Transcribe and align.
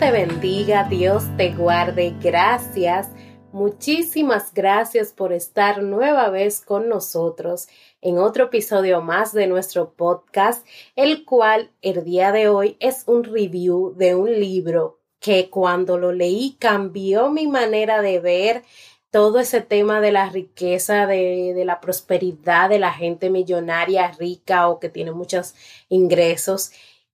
te 0.00 0.10
bendiga, 0.12 0.84
Dios 0.84 1.24
te 1.36 1.50
guarde. 1.50 2.14
Gracias. 2.22 3.10
Muchísimas 3.52 4.54
gracias 4.54 5.12
por 5.12 5.34
estar 5.34 5.82
nueva 5.82 6.30
vez 6.30 6.62
con 6.62 6.88
nosotros 6.88 7.68
en 8.00 8.16
otro 8.16 8.44
episodio 8.44 9.02
más 9.02 9.34
de 9.34 9.46
nuestro 9.46 9.92
podcast, 9.92 10.66
el 10.96 11.26
cual 11.26 11.70
el 11.82 12.02
día 12.02 12.32
de 12.32 12.48
hoy 12.48 12.78
es 12.80 13.02
un 13.06 13.24
review 13.24 13.94
de 13.94 14.14
un 14.14 14.32
libro 14.32 15.00
que 15.18 15.50
cuando 15.50 15.98
lo 15.98 16.12
leí 16.12 16.56
cambió 16.58 17.28
mi 17.28 17.46
manera 17.46 18.00
de 18.00 18.20
ver 18.20 18.62
todo 19.10 19.38
ese 19.38 19.60
tema 19.60 20.00
de 20.00 20.12
la 20.12 20.30
riqueza, 20.30 21.06
de, 21.06 21.52
de, 21.54 21.64
la 21.66 21.80
prosperidad 21.80 22.70
de 22.70 22.78
la 22.78 22.92
gente 22.92 23.28
millonaria, 23.28 24.12
rica 24.12 24.68
o 24.68 24.78
que 24.80 24.88
tiene 24.88 25.12
muchos 25.12 25.54
ingresos. 25.90 26.70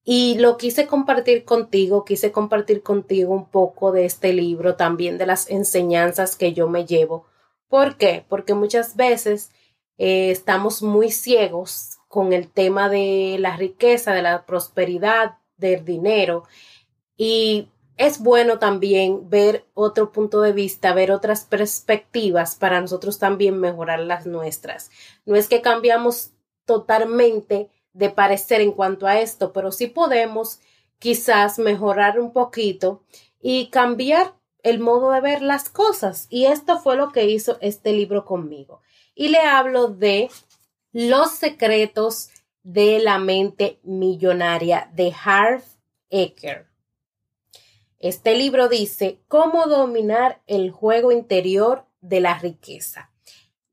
Y 0.09 0.39
lo 0.39 0.57
quise 0.57 0.87
compartir 0.87 1.45
contigo, 1.45 2.05
quise 2.05 2.31
compartir 2.31 2.85
contigo 2.85 3.35
un 3.35 3.51
poco 3.51 3.91
de 3.91 4.05
este 4.05 4.33
libro, 4.33 4.77
también 4.77 5.19
de 5.19 5.27
las 5.27 5.51
enseñanzas 5.51 6.37
que 6.37 6.53
yo 6.53 6.69
me 6.69 6.87
llevo. 6.87 7.27
¿Por 7.67 7.97
qué? 7.97 8.25
Porque 8.29 8.55
muchas 8.55 8.95
veces 8.95 9.51
eh, 9.99 10.31
estamos 10.31 10.81
muy 10.81 11.11
ciegos 11.11 11.99
con 12.07 12.33
el 12.33 12.49
tema 12.49 12.89
de 12.89 13.37
la 13.41 13.57
riqueza, 13.57 14.15
de 14.15 14.23
la 14.23 14.47
prosperidad, 14.47 15.39
del 15.57 15.85
dinero. 15.85 16.45
Y 17.17 17.69
es 17.97 18.21
bueno 18.21 18.61
también 18.61 19.29
ver 19.29 19.67
otro 19.75 20.13
punto 20.13 20.41
de 20.41 20.53
vista, 20.53 20.95
ver 20.95 21.11
otras 21.11 21.45
perspectivas 21.47 22.55
para 22.55 22.81
nosotros 22.81 23.19
también 23.19 23.59
mejorar 23.59 23.99
las 23.99 24.25
nuestras. 24.25 24.89
No 25.25 25.35
es 25.35 25.49
que 25.49 25.63
cambiamos 25.63 26.31
totalmente 26.65 27.71
de 27.97 28.11
parecer 28.11 28.61
en 28.61 28.73
cuanto 28.73 29.07
a 29.07 29.21
esto, 29.21 29.53
pero 29.53 29.73
sí 29.73 29.87
podemos 29.87 30.61
quizás 30.99 31.59
mejorar 31.59 32.21
un 32.21 32.33
poquito 32.33 33.03
y 33.41 33.69
cambiar 33.69 34.35
el 34.63 34.81
modo 34.81 35.13
de 35.13 35.21
ver 35.23 35.41
las 35.41 35.71
cosas. 35.71 36.27
Y 36.29 36.45
esto 36.45 36.79
fue 36.79 36.97
lo 36.97 37.11
que 37.11 37.25
hizo 37.25 37.57
este 37.61 37.93
libro 37.93 38.27
conmigo. 38.27 38.83
Y 39.15 39.29
le 39.29 39.41
hablo 39.41 39.89
de 39.89 40.29
Los 40.93 41.31
secretos 41.33 42.29
de 42.63 42.99
la 42.99 43.19
mente 43.19 43.79
millonaria 43.83 44.91
de 44.95 45.15
Harv 45.25 45.63
Eker. 46.11 46.67
Este 47.99 48.35
libro 48.35 48.69
dice 48.69 49.21
cómo 49.29 49.67
dominar 49.67 50.43
el 50.47 50.71
juego 50.71 51.13
interior 51.13 51.87
de 52.01 52.21
la 52.21 52.39
riqueza. 52.39 53.11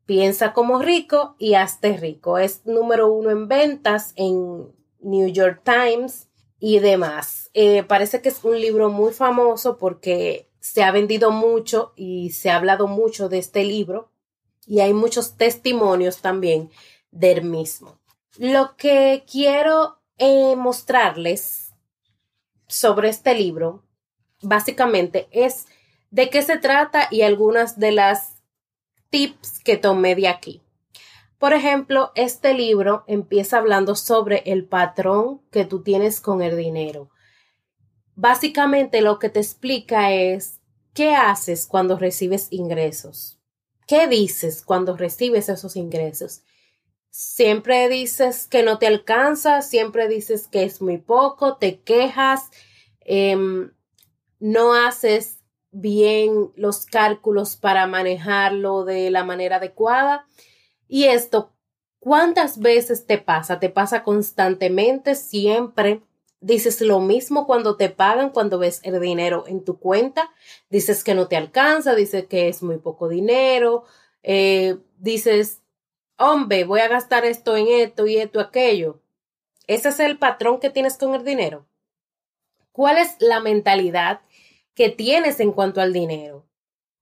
Piensa 0.06 0.54
como 0.54 0.80
rico 0.80 1.36
y 1.40 1.54
hazte 1.54 1.98
rico. 1.98 2.38
Es 2.38 2.66
número 2.66 3.12
uno 3.12 3.32
en 3.32 3.48
ventas 3.48 4.14
en 4.16 4.68
New 5.00 5.28
York 5.30 5.62
Times 5.64 6.28
y 6.60 6.80
demás. 6.80 7.50
Eh, 7.54 7.84
parece 7.84 8.22
que 8.22 8.30
es 8.30 8.44
un 8.44 8.60
libro 8.60 8.90
muy 8.90 9.14
famoso 9.14 9.78
porque 9.78 10.50
se 10.60 10.84
ha 10.84 10.92
vendido 10.92 11.32
mucho 11.32 11.94
y 11.96 12.32
se 12.32 12.50
ha 12.50 12.56
hablado 12.56 12.88
mucho 12.88 13.30
de 13.30 13.38
este 13.38 13.64
libro 13.64 14.12
y 14.66 14.80
hay 14.80 14.94
muchos 14.94 15.36
testimonios 15.36 16.20
también 16.20 16.70
del 17.12 17.44
mismo. 17.44 18.00
Lo 18.38 18.76
que 18.78 19.26
quiero 19.30 20.00
eh, 20.18 20.56
mostrarles 20.56 21.74
sobre 22.68 23.10
este 23.10 23.36
libro 23.36 23.84
básicamente 24.42 25.28
es 25.32 25.68
de 26.12 26.30
qué 26.30 26.42
se 26.42 26.58
trata 26.58 27.08
y 27.12 27.22
algunas 27.24 27.80
de 27.80 27.92
las 27.92 28.33
tips 29.14 29.60
que 29.60 29.78
tomé 29.78 30.16
de 30.16 30.28
aquí. 30.28 30.64
Por 31.38 31.54
ejemplo, 31.54 32.12
este 32.16 32.56
libro 32.56 33.04
empieza 33.06 33.60
hablando 33.60 33.96
sobre 33.96 34.42
el 34.48 34.66
patrón 34.66 35.40
que 35.52 35.66
tú 35.66 35.84
tienes 35.84 36.20
con 36.20 36.42
el 36.42 36.58
dinero. 36.58 37.12
Básicamente 38.16 39.02
lo 39.02 39.20
que 39.20 39.30
te 39.30 39.40
explica 39.40 40.12
es 40.12 40.62
qué 40.96 41.14
haces 41.14 41.68
cuando 41.68 42.00
recibes 42.00 42.48
ingresos. 42.50 43.40
¿Qué 43.86 44.08
dices 44.08 44.64
cuando 44.64 44.98
recibes 44.98 45.48
esos 45.48 45.76
ingresos? 45.76 46.42
Siempre 47.12 47.90
dices 47.90 48.48
que 48.48 48.64
no 48.64 48.80
te 48.80 48.88
alcanza, 48.88 49.62
siempre 49.62 50.08
dices 50.08 50.48
que 50.48 50.64
es 50.64 50.82
muy 50.82 50.98
poco, 50.98 51.58
te 51.58 51.82
quejas, 51.82 52.50
em, 53.02 53.74
no 54.40 54.74
haces 54.74 55.43
bien 55.74 56.52
los 56.56 56.86
cálculos 56.86 57.58
para 57.58 57.86
manejarlo 57.88 58.86
de 58.86 59.12
la 59.12 59.24
manera 59.26 59.58
adecuada. 59.58 60.26
Y 60.88 61.06
esto, 61.06 61.52
¿cuántas 62.00 62.60
veces 62.60 63.06
te 63.06 63.18
pasa? 63.18 63.60
¿Te 63.60 63.70
pasa 63.70 64.04
constantemente? 64.04 65.16
Siempre. 65.16 66.02
Dices 66.40 66.82
lo 66.82 67.00
mismo 67.00 67.48
cuando 67.48 67.78
te 67.78 67.90
pagan, 67.90 68.30
cuando 68.30 68.60
ves 68.60 68.82
el 68.84 69.00
dinero 69.00 69.46
en 69.48 69.64
tu 69.64 69.80
cuenta. 69.80 70.32
Dices 70.70 71.04
que 71.04 71.16
no 71.16 71.28
te 71.28 71.38
alcanza, 71.38 71.96
dices 71.96 72.28
que 72.28 72.50
es 72.50 72.62
muy 72.62 72.78
poco 72.78 73.08
dinero. 73.08 73.86
Eh, 74.22 74.78
dices, 75.00 75.62
hombre, 76.18 76.66
voy 76.66 76.82
a 76.82 76.88
gastar 76.88 77.26
esto 77.26 77.58
en 77.58 77.68
esto 77.68 78.08
y 78.08 78.18
esto, 78.18 78.40
aquello. 78.40 79.00
Ese 79.68 79.90
es 79.90 80.00
el 80.00 80.18
patrón 80.18 80.60
que 80.60 80.70
tienes 80.70 80.98
con 80.98 81.16
el 81.16 81.24
dinero. 81.24 81.66
¿Cuál 82.74 82.98
es 82.98 83.16
la 83.20 83.40
mentalidad 83.40 84.22
que 84.76 84.90
tienes 84.90 85.40
en 85.40 85.52
cuanto 85.52 85.82
al 85.82 85.94
dinero. 85.94 86.46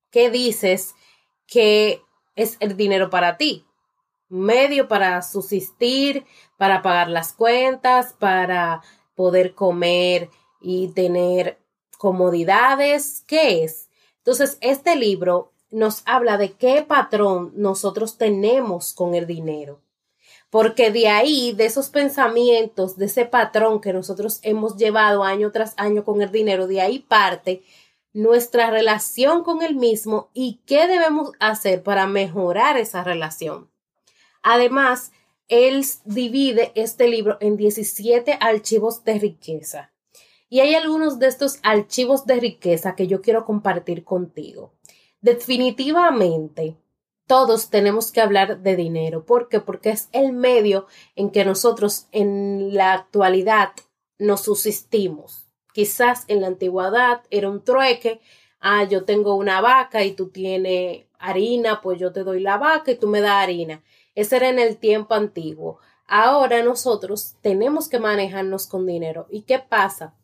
¿Qué 0.10 0.30
dices 0.30 0.94
que 1.48 2.02
es 2.36 2.58
el 2.60 2.76
dinero 2.76 3.10
para 3.10 3.38
ti? 3.38 3.66
Medio 4.30 4.88
para 4.88 5.22
subsistir, 5.22 6.26
para 6.58 6.82
pagar 6.82 7.10
las 7.10 7.34
cuentas, 7.34 8.14
para 8.14 8.82
poder 9.16 9.56
comer 9.56 10.30
y 10.62 10.90
tener 10.90 11.60
comodidades. 11.98 13.24
¿Qué 13.28 13.64
es? 13.64 13.90
Entonces, 14.18 14.58
este 14.62 14.96
libro 14.96 15.52
nos 15.70 16.04
habla 16.06 16.38
de 16.38 16.54
qué 16.54 16.84
patrón 16.84 17.54
nosotros 17.56 18.18
tenemos 18.18 18.94
con 18.94 19.16
el 19.16 19.26
dinero 19.28 19.82
porque 20.52 20.92
de 20.92 21.08
ahí, 21.08 21.54
de 21.54 21.66
esos 21.66 21.90
pensamientos, 21.90 22.98
de 22.98 23.06
ese 23.06 23.26
patrón 23.26 23.80
que 23.82 23.94
nosotros 23.94 24.40
hemos 24.44 24.76
llevado 24.76 25.24
año 25.24 25.52
tras 25.52 25.74
año 25.78 26.04
con 26.04 26.22
el 26.22 26.32
dinero, 26.32 26.68
de 26.68 26.82
ahí 26.82 27.00
parte 27.00 27.64
nuestra 28.14 28.70
relación 28.70 29.44
con 29.44 29.62
el 29.62 29.76
mismo 29.76 30.30
y 30.34 30.60
qué 30.66 30.88
debemos 30.88 31.32
hacer 31.40 31.84
para 31.84 32.06
mejorar 32.06 32.78
esa 32.78 33.02
relación. 33.04 33.72
Además, 34.44 35.14
él 35.48 35.86
divide 36.04 36.74
este 36.76 37.08
libro 37.08 37.38
en 37.40 37.56
17 37.56 38.38
archivos 38.42 39.06
de 39.06 39.20
riqueza. 39.20 39.94
Y 40.50 40.60
hay 40.60 40.76
algunos 40.76 41.20
de 41.20 41.28
estos 41.28 41.60
archivos 41.64 42.26
de 42.26 42.42
riqueza 42.42 42.96
que 42.96 43.08
yo 43.08 43.22
quiero 43.22 43.46
compartir 43.46 44.04
contigo. 44.04 44.74
Definitivamente, 45.22 46.76
todos 47.28 47.70
tenemos 47.70 48.12
que 48.12 48.22
hablar 48.22 48.62
de 48.62 48.76
dinero. 48.76 49.26
¿Por 49.26 49.48
qué? 49.48 49.60
Porque 49.60 49.90
es 49.92 50.10
el 50.12 50.34
medio 50.34 50.88
en 51.16 51.30
que 51.32 51.46
nosotros 51.46 52.08
en 52.12 52.74
la 52.74 52.94
actualidad 52.94 53.72
nos 54.18 54.42
subsistimos. 54.42 55.48
Quizás 55.74 56.26
en 56.28 56.42
la 56.42 56.48
antigüedad 56.48 57.24
era 57.30 57.50
un 57.50 57.64
trueque. 57.64 58.22
Ah, 58.60 58.84
yo 58.84 59.06
tengo 59.06 59.36
una 59.36 59.62
vaca 59.62 60.04
y 60.04 60.12
tú 60.12 60.30
tienes 60.30 61.06
harina, 61.18 61.82
pues 61.82 62.00
yo 62.00 62.12
te 62.12 62.24
doy 62.24 62.42
la 62.42 62.58
vaca 62.58 62.92
y 62.92 62.96
tú 62.96 63.08
me 63.08 63.22
das 63.22 63.44
harina. 63.44 63.82
Ese 64.14 64.36
era 64.36 64.50
en 64.50 64.60
el 64.60 64.78
tiempo 64.78 65.14
antiguo. 65.14 65.80
Ahora 66.06 66.62
nosotros 66.62 67.36
tenemos 67.42 67.88
que 67.88 68.00
manejarnos 68.00 68.68
con 68.68 68.86
dinero. 68.86 69.28
¿Y 69.30 69.44
qué 69.44 69.60
pasa? 69.60 70.16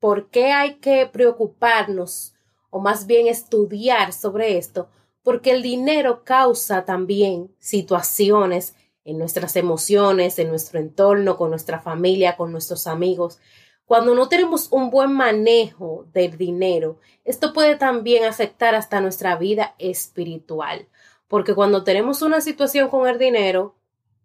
¿Por 0.00 0.30
qué 0.30 0.52
hay 0.52 0.76
que 0.76 1.06
preocuparnos 1.06 2.34
o 2.70 2.80
más 2.80 3.06
bien 3.06 3.26
estudiar 3.26 4.14
sobre 4.14 4.56
esto? 4.56 4.88
Porque 5.22 5.52
el 5.52 5.62
dinero 5.62 6.24
causa 6.24 6.84
también 6.84 7.54
situaciones 7.58 8.74
en 9.04 9.18
nuestras 9.18 9.56
emociones, 9.56 10.38
en 10.38 10.48
nuestro 10.48 10.78
entorno, 10.78 11.36
con 11.36 11.50
nuestra 11.50 11.80
familia, 11.80 12.36
con 12.36 12.52
nuestros 12.52 12.86
amigos. 12.86 13.38
Cuando 13.84 14.14
no 14.14 14.28
tenemos 14.28 14.68
un 14.70 14.90
buen 14.90 15.12
manejo 15.12 16.06
del 16.12 16.38
dinero, 16.38 16.98
esto 17.24 17.52
puede 17.52 17.76
también 17.76 18.24
afectar 18.24 18.74
hasta 18.74 19.00
nuestra 19.00 19.36
vida 19.36 19.74
espiritual, 19.78 20.88
porque 21.28 21.54
cuando 21.54 21.84
tenemos 21.84 22.22
una 22.22 22.40
situación 22.40 22.88
con 22.88 23.08
el 23.08 23.18
dinero, 23.18 23.74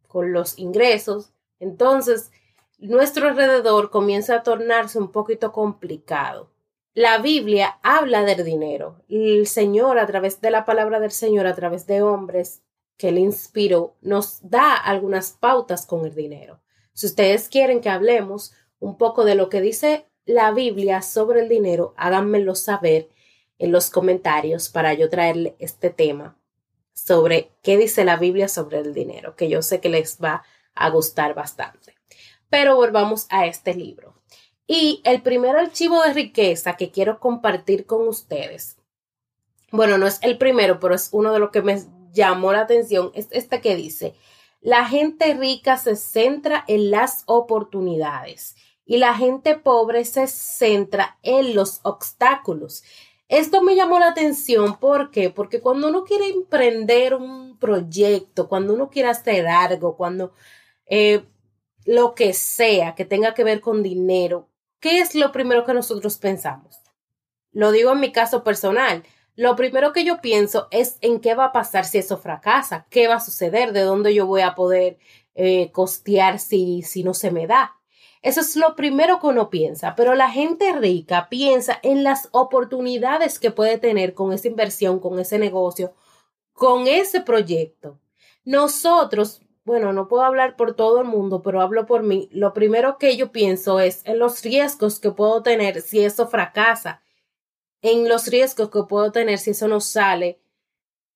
con 0.08 0.32
los 0.32 0.58
ingresos, 0.58 1.32
entonces 1.60 2.32
nuestro 2.80 3.28
alrededor 3.28 3.90
comienza 3.90 4.36
a 4.36 4.44
tornarse 4.44 5.00
un 5.00 5.12
poquito 5.12 5.52
complicado. 5.52 6.50
La 6.98 7.20
Biblia 7.20 7.78
habla 7.84 8.24
del 8.24 8.44
dinero. 8.44 9.04
El 9.08 9.46
Señor, 9.46 10.00
a 10.00 10.08
través 10.08 10.42
de 10.42 10.50
la 10.50 10.66
palabra 10.66 11.00
del 11.00 11.12
Señor, 11.12 11.46
a 11.46 11.54
través 11.54 11.86
de 11.86 12.02
hombres 12.02 12.64
que 12.98 13.12
le 13.12 13.20
inspiró, 13.20 13.96
nos 14.02 14.40
da 14.42 14.74
algunas 14.74 15.34
pautas 15.34 15.86
con 15.86 16.08
el 16.08 16.16
dinero. 16.16 16.60
Si 16.94 17.06
ustedes 17.06 17.50
quieren 17.50 17.82
que 17.82 17.92
hablemos 17.92 18.52
un 18.80 18.98
poco 18.98 19.26
de 19.26 19.36
lo 19.36 19.48
que 19.48 19.62
dice 19.62 20.08
la 20.26 20.50
Biblia 20.50 21.04
sobre 21.04 21.42
el 21.42 21.50
dinero, 21.50 21.94
háganmelo 21.98 22.56
saber 22.56 23.10
en 23.60 23.72
los 23.72 23.92
comentarios 23.92 24.70
para 24.70 24.96
yo 24.96 25.08
traerle 25.08 25.56
este 25.60 25.92
tema. 25.92 26.36
sobre 26.96 27.52
qué 27.62 27.78
dice 27.78 28.06
la 28.06 28.16
Biblia 28.16 28.48
sobre 28.48 28.80
el 28.80 28.96
dinero, 28.96 29.36
que 29.36 29.50
yo 29.50 29.62
sé 29.62 29.80
que 29.82 29.90
les 29.90 30.18
va 30.18 30.42
a 30.74 30.90
gustar 30.90 31.36
bastante. 31.36 31.94
Pero 32.50 32.76
volvamos 32.76 33.28
a 33.30 33.46
este 33.46 33.76
libro. 33.76 34.16
Y 34.68 35.02
el 35.06 35.22
primer 35.22 35.56
archivo 35.56 36.04
de 36.04 36.14
riqueza 36.14 36.76
que 36.76 36.92
quiero 36.92 37.20
compartir 37.20 37.86
con 37.86 38.06
ustedes, 38.08 38.78
bueno, 39.72 39.98
no 39.98 40.08
es 40.08 40.20
el 40.22 40.38
primero, 40.38 40.80
pero 40.80 40.94
es 40.94 41.10
uno 41.14 41.32
de 41.32 41.40
los 41.40 41.52
que 41.52 41.62
me 41.62 41.82
llamó 42.12 42.52
la 42.52 42.62
atención, 42.62 43.12
es 43.14 43.30
este 43.32 43.62
que 43.62 43.76
dice, 43.76 44.14
la 44.60 44.86
gente 44.86 45.34
rica 45.36 45.78
se 45.78 45.96
centra 45.96 46.66
en 46.68 46.92
las 46.92 47.24
oportunidades 47.28 48.56
y 48.86 48.98
la 48.98 49.14
gente 49.14 49.56
pobre 49.56 50.04
se 50.04 50.28
centra 50.28 51.18
en 51.22 51.56
los 51.56 51.80
obstáculos. 51.84 52.84
Esto 53.30 53.62
me 53.62 53.76
llamó 53.76 54.00
la 54.00 54.10
atención, 54.10 54.78
¿por 54.78 55.12
qué? 55.12 55.30
Porque 55.30 55.62
cuando 55.62 55.90
uno 55.90 56.04
quiere 56.04 56.28
emprender 56.28 57.14
un 57.14 57.58
proyecto, 57.58 58.48
cuando 58.48 58.74
uno 58.74 58.90
quiere 58.90 59.10
hacer 59.10 59.48
algo, 59.48 59.98
cuando 59.98 60.34
eh, 60.86 61.26
lo 61.86 62.16
que 62.16 62.34
sea 62.34 62.96
que 62.96 63.06
tenga 63.06 63.34
que 63.34 63.44
ver 63.44 63.60
con 63.60 63.84
dinero, 63.84 64.50
¿qué 64.80 65.00
es 65.00 65.16
lo 65.16 65.32
primero 65.32 65.66
que 65.66 65.74
nosotros 65.74 66.18
pensamos? 66.18 66.82
Lo 67.52 67.72
digo 67.72 67.92
en 67.92 68.00
mi 68.00 68.12
caso 68.12 68.44
personal. 68.44 69.04
Lo 69.36 69.56
primero 69.56 69.94
que 69.94 70.04
yo 70.04 70.20
pienso 70.20 70.68
es 70.72 70.98
en 71.02 71.20
qué 71.20 71.36
va 71.36 71.46
a 71.46 71.52
pasar 71.52 71.86
si 71.86 72.00
eso 72.00 72.18
fracasa, 72.18 72.88
qué 72.90 73.08
va 73.08 73.16
a 73.16 73.20
suceder, 73.20 73.72
de 73.72 73.82
dónde 73.82 74.14
yo 74.14 74.26
voy 74.26 74.42
a 74.42 74.56
poder 74.56 74.98
eh, 75.36 75.72
costear 75.72 76.40
si, 76.40 76.82
si 76.82 77.04
no 77.04 77.14
se 77.14 77.32
me 77.32 77.46
da. 77.46 77.76
Eso 78.24 78.42
es 78.42 78.56
lo 78.56 78.76
primero 78.76 79.20
que 79.20 79.28
uno 79.28 79.50
piensa, 79.50 79.96
pero 79.96 80.16
la 80.16 80.30
gente 80.30 80.74
rica 80.74 81.30
piensa 81.30 81.80
en 81.84 82.04
las 82.04 82.30
oportunidades 82.32 83.40
que 83.40 83.52
puede 83.52 83.78
tener 83.78 84.16
con 84.16 84.34
esa 84.34 84.48
inversión, 84.48 85.00
con 85.00 85.20
ese 85.20 85.38
negocio, 85.38 85.94
con 86.54 86.88
ese 86.88 87.22
proyecto. 87.22 88.00
Nosotros, 88.44 89.42
bueno, 89.68 89.92
no 89.92 90.08
puedo 90.08 90.24
hablar 90.24 90.56
por 90.56 90.76
todo 90.76 91.02
el 91.02 91.08
mundo, 91.08 91.42
pero 91.42 91.60
hablo 91.60 91.86
por 91.86 92.02
mí. 92.02 92.30
Lo 92.32 92.54
primero 92.54 92.98
que 92.98 93.18
yo 93.18 93.34
pienso 93.34 93.82
es 93.82 94.02
en 94.06 94.18
los 94.18 94.42
riesgos 94.42 95.02
que 95.02 95.12
puedo 95.12 95.44
tener 95.44 95.82
si 95.82 96.06
eso 96.06 96.30
fracasa, 96.30 97.02
en 97.82 98.08
los 98.08 98.28
riesgos 98.28 98.70
que 98.70 98.84
puedo 98.84 99.12
tener 99.12 99.40
si 99.40 99.52
eso 99.52 99.68
no 99.68 99.82
sale 99.82 100.40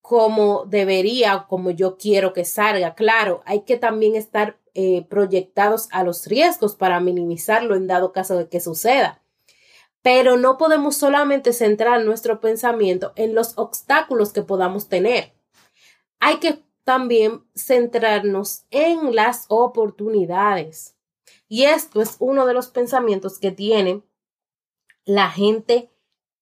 como 0.02 0.66
debería, 0.66 1.46
como 1.48 1.72
yo 1.72 1.96
quiero 1.98 2.34
que 2.34 2.44
salga. 2.44 2.94
Claro, 2.94 3.42
hay 3.46 3.62
que 3.62 3.78
también 3.78 4.18
estar 4.18 4.60
eh, 4.74 5.06
proyectados 5.10 5.88
a 5.94 6.04
los 6.04 6.28
riesgos 6.28 6.76
para 6.76 7.00
minimizarlo 7.00 7.78
en 7.78 7.88
dado 7.88 8.12
caso 8.12 8.36
de 8.36 8.50
que 8.50 8.60
suceda. 8.60 9.22
Pero 10.02 10.36
no 10.36 10.58
podemos 10.58 10.98
solamente 10.98 11.54
centrar 11.54 12.04
nuestro 12.04 12.42
pensamiento 12.42 13.14
en 13.16 13.34
los 13.34 13.58
obstáculos 13.58 14.34
que 14.34 14.42
podamos 14.42 14.90
tener. 14.90 15.32
Hay 16.20 16.40
que 16.40 16.60
también 16.84 17.44
centrarnos 17.56 18.64
en 18.72 19.16
las 19.16 19.46
oportunidades. 19.50 20.96
Y 21.48 21.64
esto 21.64 22.02
es 22.02 22.16
uno 22.20 22.46
de 22.46 22.54
los 22.54 22.68
pensamientos 22.68 23.40
que 23.40 23.52
tiene 23.52 24.02
la 25.06 25.30
gente 25.30 25.90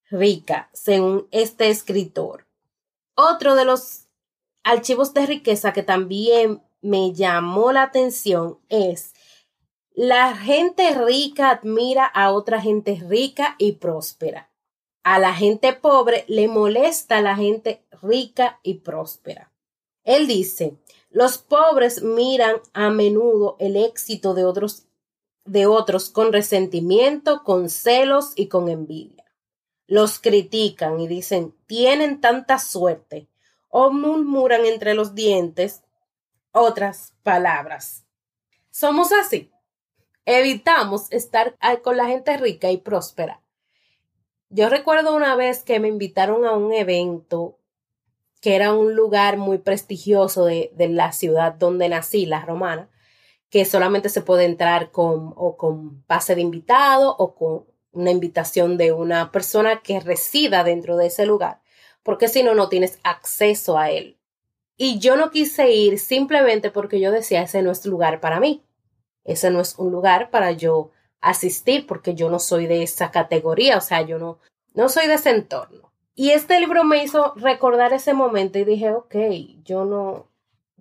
rica, 0.10 0.70
según 0.74 1.28
este 1.32 1.70
escritor. 1.70 2.48
Otro 3.16 3.56
de 3.56 3.66
los 3.66 4.08
archivos 4.64 5.14
de 5.14 5.26
riqueza 5.26 5.74
que 5.74 5.84
también 5.84 6.62
me 6.82 7.14
llamó 7.14 7.72
la 7.72 7.84
atención 7.84 8.60
es 8.70 9.14
la 9.94 10.36
gente 10.36 10.94
rica 10.94 11.50
admira 11.50 12.06
a 12.06 12.32
otra 12.32 12.62
gente 12.62 13.02
rica 13.06 13.56
y 13.58 13.74
próspera. 13.74 14.50
A 15.04 15.20
la 15.20 15.34
gente 15.34 15.74
pobre 15.74 16.24
le 16.28 16.48
molesta 16.48 17.20
la 17.22 17.36
gente 17.36 17.84
rica 18.02 18.60
y 18.64 18.76
próspera. 18.76 19.49
Él 20.10 20.26
dice, 20.26 20.76
los 21.12 21.38
pobres 21.38 22.02
miran 22.02 22.56
a 22.74 22.90
menudo 22.90 23.58
el 23.60 23.76
éxito 23.76 24.34
de 24.34 24.44
otros 24.44 24.88
de 25.46 25.68
otros 25.68 26.10
con 26.10 26.34
resentimiento, 26.34 27.44
con 27.44 27.70
celos 27.70 28.34
y 28.36 28.48
con 28.48 28.70
envidia. 28.70 29.24
Los 29.86 30.18
critican 30.18 31.00
y 31.00 31.08
dicen, 31.08 31.54
tienen 31.68 32.22
tanta 32.22 32.58
suerte, 32.58 33.28
o 33.68 33.92
murmuran 33.92 34.66
entre 34.66 34.96
los 34.96 35.14
dientes, 35.14 35.84
otras 36.54 37.14
palabras. 37.22 38.04
Somos 38.72 39.12
así. 39.12 39.52
Evitamos 40.26 41.06
estar 41.12 41.56
con 41.84 41.98
la 41.98 42.08
gente 42.08 42.36
rica 42.38 42.72
y 42.72 42.78
próspera. 42.78 43.44
Yo 44.50 44.70
recuerdo 44.70 45.16
una 45.16 45.36
vez 45.36 45.62
que 45.62 45.80
me 45.80 45.88
invitaron 45.88 46.46
a 46.46 46.54
un 46.54 46.74
evento 46.74 47.59
que 48.42 48.56
era 48.56 48.74
un 48.74 48.96
lugar 48.96 49.38
muy 49.38 49.58
prestigioso 49.58 50.46
de, 50.46 50.72
la 50.78 51.12
ciudad 51.12 51.54
donde 51.54 51.90
nací, 51.90 52.26
la 52.26 52.46
romana, 52.46 52.90
que 53.50 53.66
solamente 53.66 54.10
se 54.10 54.22
puede 54.22 54.46
entrar 54.46 54.92
con 54.92 55.34
o 55.36 55.58
con 55.58 56.04
pase 56.04 56.36
de 56.36 56.42
invitado 56.42 57.16
o 57.18 57.36
con 57.36 57.66
una 57.92 58.12
invitación 58.12 58.78
de 58.78 58.92
una 58.92 59.32
persona 59.32 59.82
que 59.82 60.00
resida 60.00 60.64
dentro 60.64 60.98
de 60.98 61.08
ese 61.08 61.26
lugar, 61.26 61.62
porque 62.04 62.28
si 62.28 62.44
no, 62.44 62.54
no 62.56 62.70
tienes 62.70 63.00
acceso 63.04 63.78
a 63.78 63.90
él. 63.90 64.18
Y 64.78 65.00
yo 65.00 65.18
no 65.18 65.32
quise 65.32 65.72
ir 65.72 66.00
simplemente 66.00 66.72
porque 66.72 67.02
yo 67.02 67.12
decía, 67.12 67.42
ese 67.42 67.62
no 67.62 67.72
es 67.72 67.86
lugar 67.86 68.22
para 68.22 68.40
mí. 68.40 68.64
Ese 69.26 69.52
no 69.52 69.60
es 69.60 69.78
un 69.78 69.92
lugar 69.92 70.30
para 70.30 70.52
yo 70.54 70.92
asistir 71.20 71.86
porque 71.86 72.16
yo 72.16 72.30
no 72.30 72.40
soy 72.40 72.66
de 72.66 72.84
esa 72.84 73.12
categoría, 73.12 73.78
o 73.78 73.82
sea, 73.82 74.02
yo 74.04 74.18
no, 74.18 74.40
no 74.74 74.88
soy 74.88 75.08
de 75.08 75.16
ese 75.16 75.32
entorno. 75.32 75.89
Y 76.20 76.32
este 76.32 76.60
libro 76.60 76.84
me 76.84 77.02
hizo 77.02 77.32
recordar 77.38 77.94
ese 77.94 78.14
momento 78.14 78.60
y 78.60 78.66
dije, 78.66 78.92
ok, 78.92 79.16
yo 79.64 79.86
no, 79.86 80.28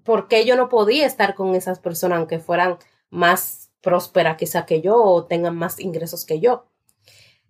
¿por 0.03 0.27
qué 0.27 0.45
yo 0.45 0.57
no 0.57 0.69
podía 0.69 1.07
estar 1.07 1.37
con 1.37 1.55
esas 1.55 1.79
personas 1.79 2.19
aunque 2.19 2.41
fueran 2.41 2.79
más 3.09 3.71
prósperas 3.81 4.37
quizá 4.37 4.67
que 4.67 4.81
yo 4.81 4.97
o 4.97 5.27
tengan 5.27 5.55
más 5.55 5.79
ingresos 5.79 6.25
que 6.25 6.41
yo? 6.41 6.67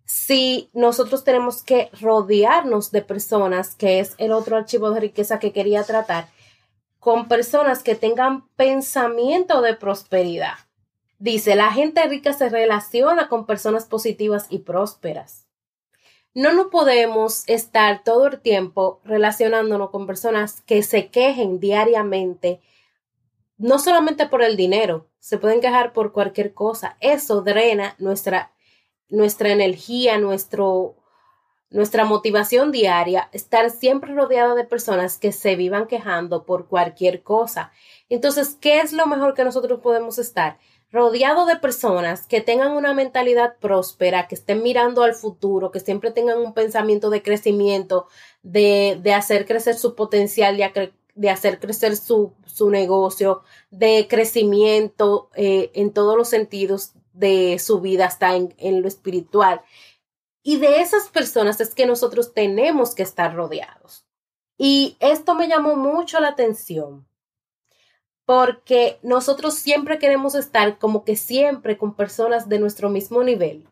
Si 0.04 0.68
nosotros 0.74 1.24
tenemos 1.24 1.62
que 1.62 1.88
rodearnos 1.98 2.90
de 2.90 3.00
personas, 3.00 3.74
que 3.74 4.00
es 4.00 4.14
el 4.18 4.32
otro 4.32 4.58
archivo 4.58 4.90
de 4.90 5.00
riqueza 5.00 5.38
que 5.38 5.54
quería 5.54 5.82
tratar, 5.82 6.28
con 6.98 7.26
personas 7.26 7.82
que 7.82 7.94
tengan 7.94 8.46
pensamiento 8.48 9.62
de 9.62 9.72
prosperidad. 9.72 10.58
Dice, 11.18 11.56
la 11.56 11.72
gente 11.72 12.06
rica 12.06 12.34
se 12.34 12.50
relaciona 12.50 13.30
con 13.30 13.46
personas 13.46 13.86
positivas 13.86 14.46
y 14.50 14.58
prósperas. 14.58 15.47
No 16.34 16.52
nos 16.52 16.68
podemos 16.68 17.44
estar 17.48 18.04
todo 18.04 18.26
el 18.26 18.40
tiempo 18.40 19.00
relacionándonos 19.04 19.90
con 19.90 20.06
personas 20.06 20.60
que 20.60 20.82
se 20.82 21.08
quejen 21.08 21.58
diariamente, 21.58 22.60
no 23.56 23.78
solamente 23.78 24.26
por 24.26 24.42
el 24.42 24.56
dinero, 24.56 25.08
se 25.18 25.38
pueden 25.38 25.60
quejar 25.60 25.92
por 25.92 26.12
cualquier 26.12 26.54
cosa. 26.54 26.96
Eso 27.00 27.42
drena 27.42 27.96
nuestra, 27.98 28.52
nuestra 29.08 29.50
energía, 29.50 30.18
nuestro, 30.18 30.96
nuestra 31.70 32.04
motivación 32.04 32.72
diaria, 32.72 33.28
estar 33.32 33.70
siempre 33.70 34.14
rodeado 34.14 34.54
de 34.54 34.64
personas 34.64 35.18
que 35.18 35.32
se 35.32 35.56
vivan 35.56 35.86
quejando 35.86 36.44
por 36.44 36.68
cualquier 36.68 37.22
cosa. 37.22 37.72
Entonces, 38.08 38.56
¿qué 38.60 38.80
es 38.80 38.92
lo 38.92 39.06
mejor 39.06 39.34
que 39.34 39.44
nosotros 39.44 39.80
podemos 39.80 40.18
estar? 40.18 40.58
Rodeado 40.90 41.44
de 41.44 41.56
personas 41.56 42.26
que 42.26 42.40
tengan 42.40 42.72
una 42.72 42.94
mentalidad 42.94 43.58
próspera, 43.58 44.26
que 44.26 44.34
estén 44.34 44.62
mirando 44.62 45.02
al 45.02 45.14
futuro, 45.14 45.70
que 45.70 45.80
siempre 45.80 46.12
tengan 46.12 46.38
un 46.38 46.54
pensamiento 46.54 47.10
de 47.10 47.22
crecimiento, 47.22 48.06
de, 48.42 48.98
de 49.02 49.12
hacer 49.12 49.46
crecer 49.46 49.74
su 49.76 49.94
potencial, 49.94 50.56
de, 50.56 50.92
de 51.14 51.30
hacer 51.30 51.60
crecer 51.60 51.94
su, 51.94 52.32
su, 52.46 52.70
negocio, 52.70 53.42
de 53.70 54.06
crecimiento 54.08 55.28
eh, 55.34 55.70
en 55.74 55.92
todos 55.92 56.16
los 56.16 56.28
sentidos 56.28 56.92
de 57.12 57.58
su 57.58 57.80
vida, 57.80 58.06
hasta 58.06 58.34
en, 58.34 58.54
en 58.56 58.80
lo 58.80 58.88
espiritual. 58.88 59.60
Y 60.42 60.56
de 60.56 60.80
esas 60.80 61.10
personas 61.10 61.60
es 61.60 61.74
que 61.74 61.84
nosotros 61.84 62.32
tenemos 62.32 62.94
que 62.94 63.02
estar 63.02 63.34
rodeados. 63.34 64.06
Y 64.56 64.96
esto 65.00 65.34
me 65.34 65.48
llamó 65.48 65.76
mucho 65.76 66.18
la 66.18 66.28
atención 66.28 67.06
porque 68.28 68.98
nosotros 69.02 69.54
siempre 69.54 69.98
queremos 69.98 70.34
estar 70.34 70.76
como 70.76 71.02
que 71.02 71.16
siempre 71.16 71.78
con 71.78 71.94
personas 71.94 72.46
de 72.46 72.58
nuestro 72.58 72.90
mismo 72.90 73.24
nivel 73.24 73.66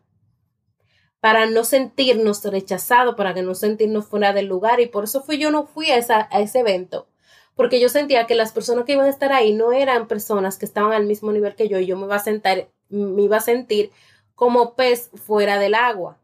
para 1.19 1.45
no 1.45 1.63
sentirnos 1.63 2.43
rechazados, 2.43 3.13
para 3.13 3.35
que 3.35 3.43
no 3.43 3.53
sentirnos 3.53 4.07
fuera 4.07 4.33
del 4.33 4.47
lugar. 4.47 4.79
Y 4.79 4.87
por 4.87 5.03
eso 5.03 5.21
fui 5.21 5.37
yo 5.37 5.51
no 5.51 5.67
fui 5.67 5.91
a, 5.91 5.97
esa, 5.97 6.27
a 6.31 6.39
ese 6.39 6.61
evento, 6.61 7.07
porque 7.53 7.79
yo 7.79 7.87
sentía 7.87 8.25
que 8.25 8.33
las 8.33 8.51
personas 8.51 8.85
que 8.85 8.93
iban 8.93 9.05
a 9.05 9.11
estar 9.11 9.31
ahí 9.31 9.53
no 9.53 9.73
eran 9.73 10.07
personas 10.07 10.57
que 10.57 10.65
estaban 10.65 10.91
al 10.91 11.05
mismo 11.05 11.31
nivel 11.31 11.53
que 11.53 11.69
yo 11.69 11.77
y 11.77 11.85
yo 11.85 11.95
me 11.95 12.05
iba 12.05 12.15
a, 12.15 12.19
sentar, 12.19 12.67
me 12.89 13.21
iba 13.21 13.37
a 13.37 13.41
sentir 13.41 13.91
como 14.33 14.73
pez 14.73 15.11
fuera 15.13 15.59
del 15.59 15.75
agua. 15.75 16.17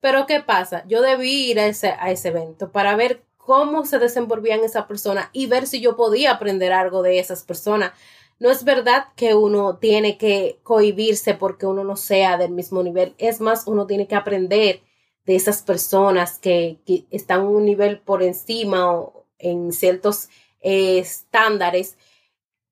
Pero 0.00 0.26
¿qué 0.26 0.40
pasa? 0.40 0.84
Yo 0.88 1.00
debí 1.00 1.48
ir 1.48 1.60
a 1.60 1.66
ese, 1.66 1.90
a 1.90 2.10
ese 2.10 2.30
evento 2.30 2.72
para 2.72 2.96
ver 2.96 3.22
cómo 3.48 3.86
se 3.86 3.98
desenvolvían 3.98 4.62
esa 4.62 4.86
persona 4.86 5.30
y 5.32 5.46
ver 5.46 5.66
si 5.66 5.80
yo 5.80 5.96
podía 5.96 6.32
aprender 6.32 6.70
algo 6.70 7.02
de 7.02 7.18
esas 7.18 7.44
personas. 7.44 7.92
No 8.38 8.50
es 8.50 8.62
verdad 8.62 9.06
que 9.16 9.34
uno 9.34 9.78
tiene 9.78 10.18
que 10.18 10.60
cohibirse 10.62 11.32
porque 11.32 11.64
uno 11.64 11.82
no 11.82 11.96
sea 11.96 12.36
del 12.36 12.50
mismo 12.50 12.82
nivel. 12.82 13.14
Es 13.16 13.40
más, 13.40 13.66
uno 13.66 13.86
tiene 13.86 14.06
que 14.06 14.16
aprender 14.16 14.82
de 15.24 15.34
esas 15.34 15.62
personas 15.62 16.38
que, 16.38 16.80
que 16.84 17.06
están 17.10 17.46
un 17.46 17.64
nivel 17.64 18.00
por 18.00 18.22
encima 18.22 18.92
o, 18.92 19.24
en 19.38 19.72
ciertos 19.72 20.28
eh, 20.60 20.98
estándares 20.98 21.96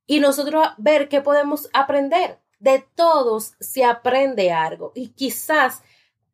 y 0.06 0.20
nosotros 0.20 0.62
ver 0.76 1.08
qué 1.08 1.22
podemos 1.22 1.70
aprender. 1.72 2.38
De 2.58 2.84
todos 2.94 3.54
se 3.60 3.82
aprende 3.82 4.52
algo 4.52 4.92
y 4.94 5.08
quizás 5.08 5.82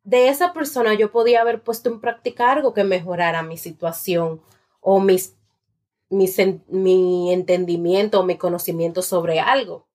de 0.03 0.29
esa 0.29 0.53
persona 0.53 0.93
yo 0.93 1.11
podía 1.11 1.41
haber 1.41 1.61
puesto 1.61 1.89
en 1.89 2.01
práctica 2.01 2.51
algo 2.51 2.73
que 2.73 2.83
mejorara 2.83 3.43
mi 3.43 3.57
situación 3.57 4.41
o 4.79 4.99
mis, 4.99 5.35
mi 6.09 7.33
entendimiento 7.33 8.19
o 8.19 8.23
mi 8.23 8.37
conocimiento 8.37 9.01
sobre 9.01 9.39
algo. 9.39 9.87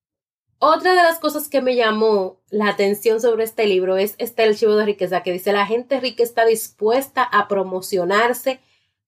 Otra 0.61 0.95
de 0.95 1.03
las 1.03 1.21
cosas 1.21 1.49
que 1.49 1.61
me 1.63 1.77
llamó 1.77 2.41
la 2.51 2.69
atención 2.69 3.21
sobre 3.21 3.45
este 3.45 3.67
libro 3.67 3.97
es 3.97 4.17
este 4.19 4.43
archivo 4.43 4.75
de 4.75 4.87
riqueza 4.87 5.23
que 5.23 5.33
dice 5.33 5.53
la 5.53 5.67
gente 5.67 6.01
rica 6.01 6.25
está 6.25 6.45
dispuesta 6.45 7.23
a 7.23 7.47
promocionarse 7.47 8.61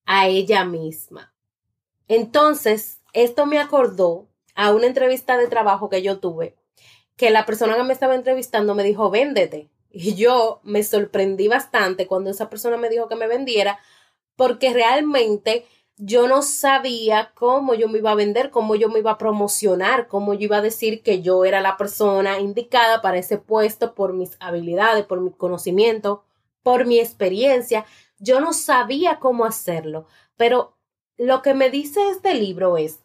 a 0.07 0.29
ella 0.29 0.65
misma. 0.65 1.35
Entonces, 2.07 3.01
esto 3.13 3.47
me 3.47 3.59
acordó 3.59 4.29
a 4.55 4.73
una 4.73 4.87
entrevista 4.87 5.37
de 5.37 5.49
trabajo 5.49 5.89
que 5.89 6.03
yo 6.03 6.21
tuve, 6.21 6.57
que 7.17 7.31
la 7.31 7.47
persona 7.47 7.75
que 7.75 7.83
me 7.83 7.95
estaba 7.95 8.15
entrevistando 8.15 8.77
me 8.77 8.85
dijo, 8.85 9.11
véndete. 9.11 9.71
Y 9.91 10.15
yo 10.15 10.61
me 10.63 10.83
sorprendí 10.83 11.49
bastante 11.49 12.07
cuando 12.07 12.31
esa 12.31 12.49
persona 12.49 12.77
me 12.77 12.89
dijo 12.89 13.09
que 13.09 13.17
me 13.17 13.27
vendiera, 13.27 13.79
porque 14.37 14.73
realmente 14.73 15.67
yo 15.97 16.29
no 16.29 16.41
sabía 16.41 17.33
cómo 17.35 17.75
yo 17.75 17.87
me 17.89 17.99
iba 17.99 18.13
a 18.13 18.15
vender, 18.15 18.51
cómo 18.51 18.75
yo 18.75 18.89
me 18.89 19.01
iba 19.01 19.11
a 19.13 19.19
promocionar, 19.19 20.09
cómo 20.09 20.33
yo 20.33 20.45
iba 20.45 20.57
a 20.57 20.63
decir 20.63 21.03
que 21.03 21.21
yo 21.21 21.45
era 21.45 21.61
la 21.61 21.77
persona 21.77 22.41
indicada 22.41 23.03
para 23.03 23.19
ese 23.19 23.37
puesto 23.37 23.95
por 23.95 24.15
mis 24.15 24.37
habilidades, 24.41 25.05
por 25.05 25.21
mi 25.21 25.31
conocimiento, 25.31 26.25
por 26.63 26.87
mi 26.87 26.99
experiencia. 26.99 27.85
Yo 28.19 28.41
no 28.41 28.55
sabía 28.55 29.19
cómo 29.19 29.45
hacerlo, 29.45 30.07
pero 30.37 30.79
lo 31.19 31.43
que 31.43 31.53
me 31.53 31.69
dice 31.69 32.09
este 32.09 32.33
libro 32.35 32.79
es 32.79 33.01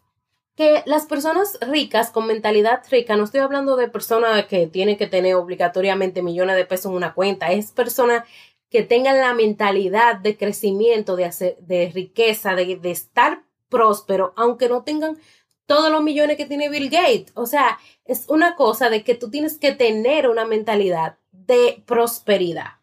que 0.56 0.82
las 0.86 1.06
personas 1.06 1.58
ricas 1.60 2.10
con 2.10 2.26
mentalidad 2.26 2.82
rica, 2.90 3.16
no 3.16 3.24
estoy 3.24 3.40
hablando 3.40 3.76
de 3.76 3.88
personas 3.88 4.46
que 4.46 4.66
tienen 4.66 4.96
que 4.96 5.06
tener 5.06 5.34
obligatoriamente 5.34 6.22
millones 6.22 6.56
de 6.56 6.64
pesos 6.64 6.90
en 6.90 6.96
una 6.96 7.14
cuenta, 7.14 7.52
es 7.52 7.72
personas 7.72 8.24
que 8.70 8.82
tengan 8.82 9.18
la 9.18 9.34
mentalidad 9.34 10.16
de 10.16 10.36
crecimiento, 10.36 11.14
de, 11.14 11.26
hacer, 11.26 11.56
de 11.58 11.90
riqueza, 11.94 12.54
de, 12.54 12.76
de 12.76 12.90
estar 12.90 13.44
próspero, 13.68 14.32
aunque 14.36 14.68
no 14.68 14.82
tengan 14.82 15.18
todos 15.66 15.90
los 15.90 16.02
millones 16.02 16.36
que 16.36 16.46
tiene 16.46 16.68
Bill 16.68 16.90
Gates. 16.90 17.32
O 17.34 17.46
sea, 17.46 17.78
es 18.04 18.24
una 18.28 18.56
cosa 18.56 18.88
de 18.88 19.04
que 19.04 19.14
tú 19.14 19.30
tienes 19.30 19.58
que 19.58 19.72
tener 19.72 20.28
una 20.28 20.46
mentalidad 20.46 21.18
de 21.32 21.82
prosperidad. 21.86 22.78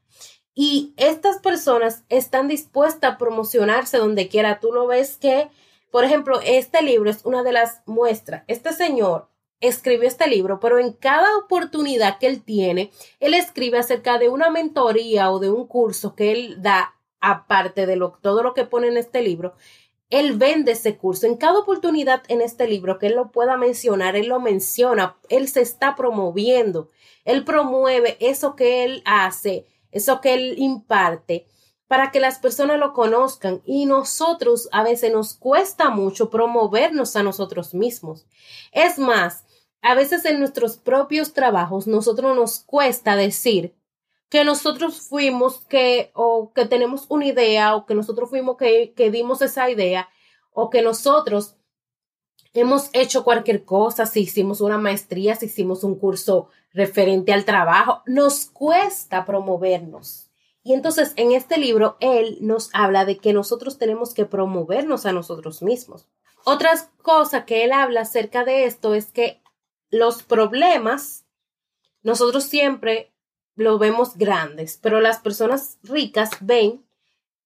Y 0.53 0.93
estas 0.97 1.39
personas 1.39 2.03
están 2.09 2.47
dispuestas 2.47 3.13
a 3.13 3.17
promocionarse 3.17 3.97
donde 3.97 4.27
quiera. 4.27 4.59
Tú 4.59 4.71
lo 4.71 4.85
ves 4.85 5.17
que, 5.17 5.49
por 5.93 6.05
ejemplo, 6.05 6.39
este 6.43 6.81
libro 6.81 7.07
es 7.11 7.23
una 7.23 7.43
de 7.43 7.51
las 7.51 7.83
muestras. 7.85 8.45
Este 8.47 8.73
señor 8.73 9.27
escribió 9.59 10.07
este 10.07 10.27
libro, 10.27 10.59
pero 10.59 10.79
en 10.79 10.93
cada 10.93 11.37
oportunidad 11.37 12.17
que 12.17 12.25
él 12.25 12.43
tiene, 12.43 12.89
él 13.19 13.35
escribe 13.35 13.77
acerca 13.77 14.17
de 14.17 14.27
una 14.27 14.49
mentoría 14.49 15.29
o 15.29 15.37
de 15.37 15.51
un 15.51 15.67
curso 15.67 16.15
que 16.15 16.31
él 16.31 16.63
da, 16.63 16.95
aparte 17.21 17.85
de 17.85 17.95
lo, 17.95 18.17
todo 18.23 18.41
lo 18.41 18.55
que 18.55 18.65
pone 18.65 18.87
en 18.87 18.97
este 18.97 19.21
libro, 19.21 19.53
él 20.09 20.35
vende 20.35 20.71
ese 20.71 20.97
curso. 20.97 21.27
En 21.27 21.37
cada 21.37 21.59
oportunidad 21.59 22.23
en 22.27 22.41
este 22.41 22.67
libro 22.67 22.97
que 22.97 23.05
él 23.05 23.13
lo 23.13 23.31
pueda 23.31 23.55
mencionar, 23.55 24.15
él 24.15 24.29
lo 24.29 24.39
menciona, 24.39 25.17
él 25.29 25.47
se 25.47 25.61
está 25.61 25.95
promoviendo, 25.95 26.89
él 27.23 27.43
promueve 27.43 28.17
eso 28.19 28.55
que 28.55 28.83
él 28.83 29.03
hace, 29.05 29.67
eso 29.91 30.21
que 30.21 30.33
él 30.33 30.55
imparte 30.57 31.45
para 31.93 32.09
que 32.09 32.19
las 32.19 32.39
personas 32.39 32.79
lo 32.79 32.91
conozcan 32.91 33.61
y 33.65 33.85
nosotros 33.85 34.67
a 34.71 34.81
veces 34.81 35.13
nos 35.13 35.35
cuesta 35.35 35.91
mucho 35.91 36.31
promovernos 36.31 37.15
a 37.15 37.21
nosotros 37.21 37.75
mismos. 37.75 38.25
Es 38.71 38.97
más, 38.97 39.45
a 39.79 39.93
veces 39.93 40.25
en 40.25 40.39
nuestros 40.39 40.77
propios 40.77 41.33
trabajos 41.33 41.85
nosotros 41.85 42.35
nos 42.35 42.61
cuesta 42.61 43.15
decir 43.15 43.75
que 44.27 44.43
nosotros 44.43 45.07
fuimos 45.07 45.65
que 45.65 46.09
o 46.15 46.51
que 46.51 46.65
tenemos 46.65 47.05
una 47.09 47.27
idea 47.27 47.75
o 47.75 47.85
que 47.85 47.93
nosotros 47.93 48.27
fuimos 48.27 48.57
que, 48.57 48.93
que 48.95 49.11
dimos 49.11 49.43
esa 49.43 49.69
idea 49.69 50.09
o 50.51 50.71
que 50.71 50.81
nosotros 50.81 51.57
hemos 52.55 52.89
hecho 52.93 53.23
cualquier 53.23 53.65
cosa, 53.65 54.07
si 54.07 54.21
hicimos 54.21 54.61
una 54.61 54.79
maestría, 54.79 55.35
si 55.35 55.45
hicimos 55.45 55.83
un 55.83 55.99
curso 55.99 56.49
referente 56.73 57.33
al 57.33 57.45
trabajo, 57.45 58.01
nos 58.07 58.47
cuesta 58.47 59.25
promovernos. 59.25 60.22
Y 60.63 60.73
entonces 60.73 61.13
en 61.17 61.33
este 61.33 61.57
libro 61.57 61.97
él 61.99 62.37
nos 62.41 62.69
habla 62.73 63.05
de 63.05 63.17
que 63.17 63.33
nosotros 63.33 63.77
tenemos 63.77 64.13
que 64.13 64.25
promovernos 64.25 65.05
a 65.05 65.11
nosotros 65.11 65.61
mismos. 65.61 66.07
Otra 66.45 66.71
cosa 67.01 67.45
que 67.45 67.63
él 67.63 67.71
habla 67.71 68.01
acerca 68.01 68.43
de 68.45 68.65
esto 68.65 68.95
es 68.95 69.11
que 69.11 69.41
los 69.89 70.23
problemas, 70.23 71.25
nosotros 72.01 72.45
siempre 72.45 73.13
lo 73.55 73.77
vemos 73.77 74.17
grandes, 74.17 74.77
pero 74.81 74.99
las 74.99 75.19
personas 75.19 75.77
ricas 75.83 76.31
ven 76.41 76.83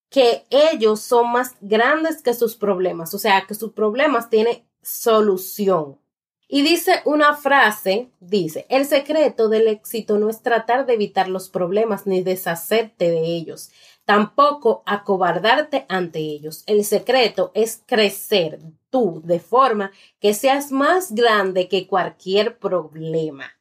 que 0.09 0.45
ellos 0.49 1.01
son 1.01 1.31
más 1.31 1.55
grandes 1.59 2.21
que 2.21 2.33
sus 2.33 2.55
problemas, 2.55 3.13
o 3.13 3.19
sea, 3.19 3.45
que 3.45 3.55
sus 3.55 3.73
problemas 3.73 4.29
tienen 4.29 4.65
solución. 4.81 5.99
Y 6.49 6.61
dice 6.61 7.01
una 7.03 7.35
frase, 7.35 8.09
dice, 8.21 8.65
el 8.69 8.85
secreto 8.85 9.49
del 9.49 9.67
éxito 9.67 10.17
no 10.17 10.29
es 10.29 10.41
tratar 10.41 10.85
de 10.85 10.93
evitar 10.93 11.27
los 11.27 11.49
problemas 11.49 12.07
ni 12.07 12.21
deshacerte 12.21 13.11
de 13.11 13.19
ellos, 13.19 13.69
tampoco 14.05 14.81
acobardarte 14.85 15.85
ante 15.89 16.19
ellos. 16.19 16.63
El 16.65 16.85
secreto 16.85 17.51
es 17.53 17.83
crecer 17.85 18.61
tú 18.89 19.21
de 19.25 19.41
forma 19.41 19.91
que 20.21 20.33
seas 20.33 20.71
más 20.71 21.13
grande 21.13 21.67
que 21.67 21.85
cualquier 21.85 22.57
problema. 22.57 23.51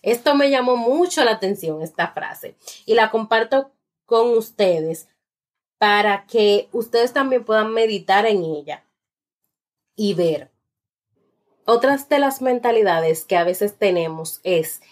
Esto 0.00 0.34
me 0.34 0.50
llamó 0.50 0.76
mucho 0.76 1.24
la 1.24 1.32
atención, 1.32 1.82
esta 1.82 2.08
frase, 2.08 2.56
y 2.86 2.94
la 2.94 3.10
comparto 3.10 3.72
con 4.06 4.30
ustedes 4.30 5.08
para 5.78 6.26
que 6.26 6.68
ustedes 6.72 7.12
también 7.12 7.44
puedan 7.44 7.74
meditar 7.74 8.24
en 8.24 8.42
ella 8.42 8.86
y 9.94 10.14
ver. 10.14 10.51
Otras 11.64 12.08
de 12.08 12.18
las 12.18 12.42
mentalidades 12.42 13.24
que 13.24 13.36
a 13.36 13.44
veces 13.44 13.78
tenemos 13.78 14.40
es 14.42 14.82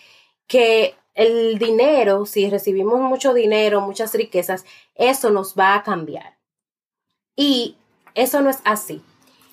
que 0.47 0.95
el 1.15 1.59
dinero, 1.59 2.27
si 2.27 2.49
recibimos 2.49 3.01
mucho 3.01 3.35
dinero, 3.35 3.81
muchas 3.81 4.15
riquezas, 4.15 4.65
eso 4.95 5.31
nos 5.31 5.55
va 5.55 5.75
a 5.75 5.83
cambiar. 5.83 6.39
Y 7.37 7.77
eso 8.15 8.41
no 8.41 8.51
es 8.51 8.59
así. 8.65 9.03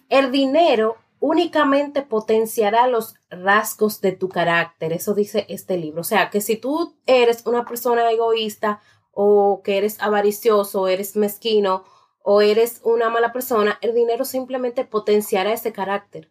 El 0.10 0.32
dinero 0.32 0.98
únicamente 1.20 2.04
potenciará 2.04 2.88
los 2.88 3.16
rasgos 3.30 4.02
de 4.02 4.12
tu 4.12 4.30
carácter. 4.30 4.94
Eso 4.94 5.14
dice 5.14 5.46
este 5.50 5.78
libro. 5.78 6.02
O 6.02 6.04
sea, 6.04 6.30
que 6.30 6.42
si 6.42 6.58
tú 6.58 6.96
eres 7.06 7.46
una 7.46 7.66
persona 7.66 8.10
egoísta 8.12 8.82
o 9.12 9.62
que 9.64 9.78
eres 9.78 10.02
avaricioso, 10.02 10.82
o 10.82 10.88
eres 10.88 11.16
mezquino 11.16 11.84
o 12.24 12.42
eres 12.42 12.82
una 12.84 13.10
mala 13.10 13.32
persona, 13.32 13.80
el 13.82 13.96
dinero 13.96 14.26
simplemente 14.26 14.84
potenciará 14.84 15.54
ese 15.54 15.72
carácter. 15.72 16.30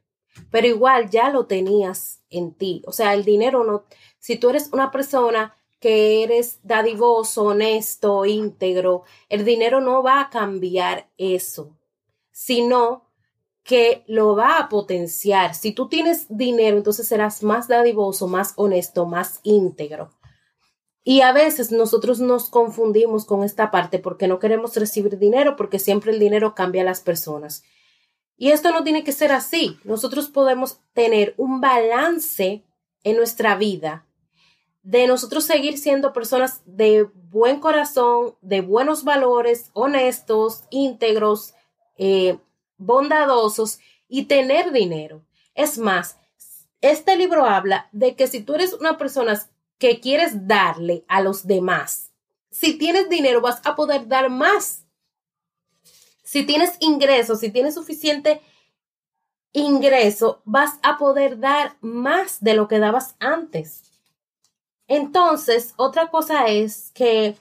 Pero 0.51 0.67
igual 0.67 1.11
ya 1.11 1.31
lo 1.31 1.47
tenías 1.47 2.23
en 2.31 2.55
ti. 2.55 2.83
O 2.87 2.93
sea, 2.93 3.15
el 3.15 3.25
dinero 3.25 3.65
no, 3.65 3.85
si 4.19 4.37
tú 4.37 4.51
eres 4.51 4.71
una 4.73 4.91
persona 4.91 5.57
que 5.81 6.23
eres 6.23 6.61
dadivoso, 6.63 7.45
honesto, 7.45 8.25
íntegro, 8.25 9.05
el 9.29 9.45
dinero 9.45 9.81
no 9.81 10.03
va 10.03 10.21
a 10.21 10.31
cambiar 10.31 11.09
eso, 11.19 11.77
sino 12.31 13.07
que 13.63 14.05
lo 14.07 14.37
va 14.37 14.59
a 14.59 14.69
potenciar. 14.69 15.55
Si 15.55 15.73
tú 15.73 15.89
tienes 15.89 16.27
dinero, 16.29 16.77
entonces 16.77 17.09
serás 17.09 17.43
más 17.43 17.67
dadivoso, 17.69 18.29
más 18.29 18.53
honesto, 18.57 19.07
más 19.07 19.41
íntegro. 19.43 20.11
Y 21.03 21.21
a 21.21 21.33
veces 21.33 21.71
nosotros 21.71 22.21
nos 22.21 22.49
confundimos 22.49 23.25
con 23.25 23.45
esta 23.45 23.71
parte 23.71 23.99
porque 23.99 24.29
no 24.29 24.39
queremos 24.39 24.75
recibir 24.77 25.19
dinero, 25.19 25.57
porque 25.57 25.79
siempre 25.79 26.13
el 26.13 26.19
dinero 26.19 26.55
cambia 26.55 26.83
a 26.83 26.85
las 26.85 27.01
personas. 27.01 27.63
Y 28.37 28.51
esto 28.51 28.71
no 28.73 28.85
tiene 28.85 29.05
que 29.05 29.13
ser 29.13 29.33
así. 29.33 29.79
Nosotros 29.85 30.29
podemos 30.29 30.81
tener 30.93 31.35
un 31.37 31.61
balance 31.61 32.65
en 33.03 33.17
nuestra 33.17 33.57
vida 33.57 34.07
de 34.87 35.09
nosotros 35.09 35.45
seguir 35.45 35.79
siendo 35.79 36.13
personas 36.13 36.63
de 36.65 37.09
buen 37.13 37.59
corazón, 37.59 38.37
de 38.41 38.61
buenos 38.61 39.03
valores, 39.03 39.71
honestos, 39.73 40.63
íntegros, 40.71 41.55
eh, 41.99 42.39
bondadosos 42.79 43.81
y 44.09 44.27
tener 44.27 44.71
dinero. 44.71 45.27
Es 45.57 45.77
más, 45.79 46.19
este 46.81 47.17
libro 47.17 47.47
habla 47.47 47.89
de 47.91 48.15
que 48.15 48.29
si 48.29 48.43
tú 48.43 48.55
eres 48.55 48.75
una 48.75 48.97
persona 48.97 49.45
que 49.79 49.99
quieres 49.99 50.47
darle 50.47 51.05
a 51.09 51.21
los 51.21 51.49
demás, 51.49 52.13
si 52.53 52.79
tienes 52.79 53.09
dinero 53.09 53.41
vas 53.41 53.61
a 53.65 53.75
poder 53.75 54.07
dar 54.07 54.31
más. 54.31 54.86
Si 56.27 56.45
tienes 56.45 56.77
ingresos, 56.81 57.39
si 57.39 57.51
tienes 57.51 57.75
suficiente 57.75 58.43
ingreso, 59.53 60.43
vas 60.45 60.81
a 60.83 60.99
poder 60.99 61.39
dar 61.39 61.77
más 61.81 62.43
de 62.43 62.55
lo 62.55 62.67
que 62.67 62.81
dabas 62.81 63.15
antes. 63.21 63.93
Entonces, 64.89 65.73
otra 65.77 66.11
cosa 66.11 66.49
es 66.49 66.91
que 66.95 67.37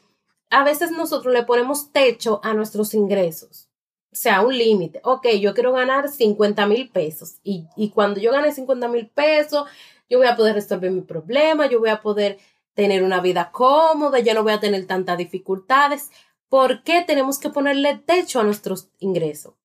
a 0.52 0.64
veces 0.64 0.92
nosotros 0.92 1.34
le 1.34 1.42
ponemos 1.42 1.92
techo 1.92 2.40
a 2.44 2.54
nuestros 2.54 2.94
ingresos. 2.94 3.70
sea 4.12 4.42
un 4.42 4.56
límite. 4.56 5.02
Ok, 5.04 5.30
yo 5.42 5.56
quiero 5.56 5.74
ganar 5.74 6.08
50 6.08 6.68
mil 6.68 6.90
pesos 6.90 7.40
y, 7.44 7.66
y 7.76 7.90
cuando 7.90 8.20
yo 8.20 8.32
gane 8.32 8.52
50 8.52 8.88
mil 8.88 9.10
pesos, 9.10 9.68
yo 10.08 10.20
voy 10.20 10.28
a 10.28 10.36
poder 10.36 10.54
resolver 10.54 10.92
mi 10.92 11.02
problema, 11.02 11.68
yo 11.68 11.80
voy 11.80 11.90
a 11.90 12.02
poder 12.04 12.38
tener 12.76 13.02
una 13.02 13.20
vida 13.20 13.50
cómoda, 13.52 14.20
ya 14.20 14.36
no 14.36 14.44
voy 14.44 14.54
a 14.54 14.60
tener 14.60 14.86
tantas 14.86 15.18
dificultades. 15.18 16.12
¿Por 16.56 16.84
qué 16.84 17.04
tenemos 17.06 17.38
que 17.38 17.50
ponerle 17.50 17.96
techo 17.96 18.40
a 18.40 18.46
nuestros 18.46 18.88
ingresos? 19.00 19.56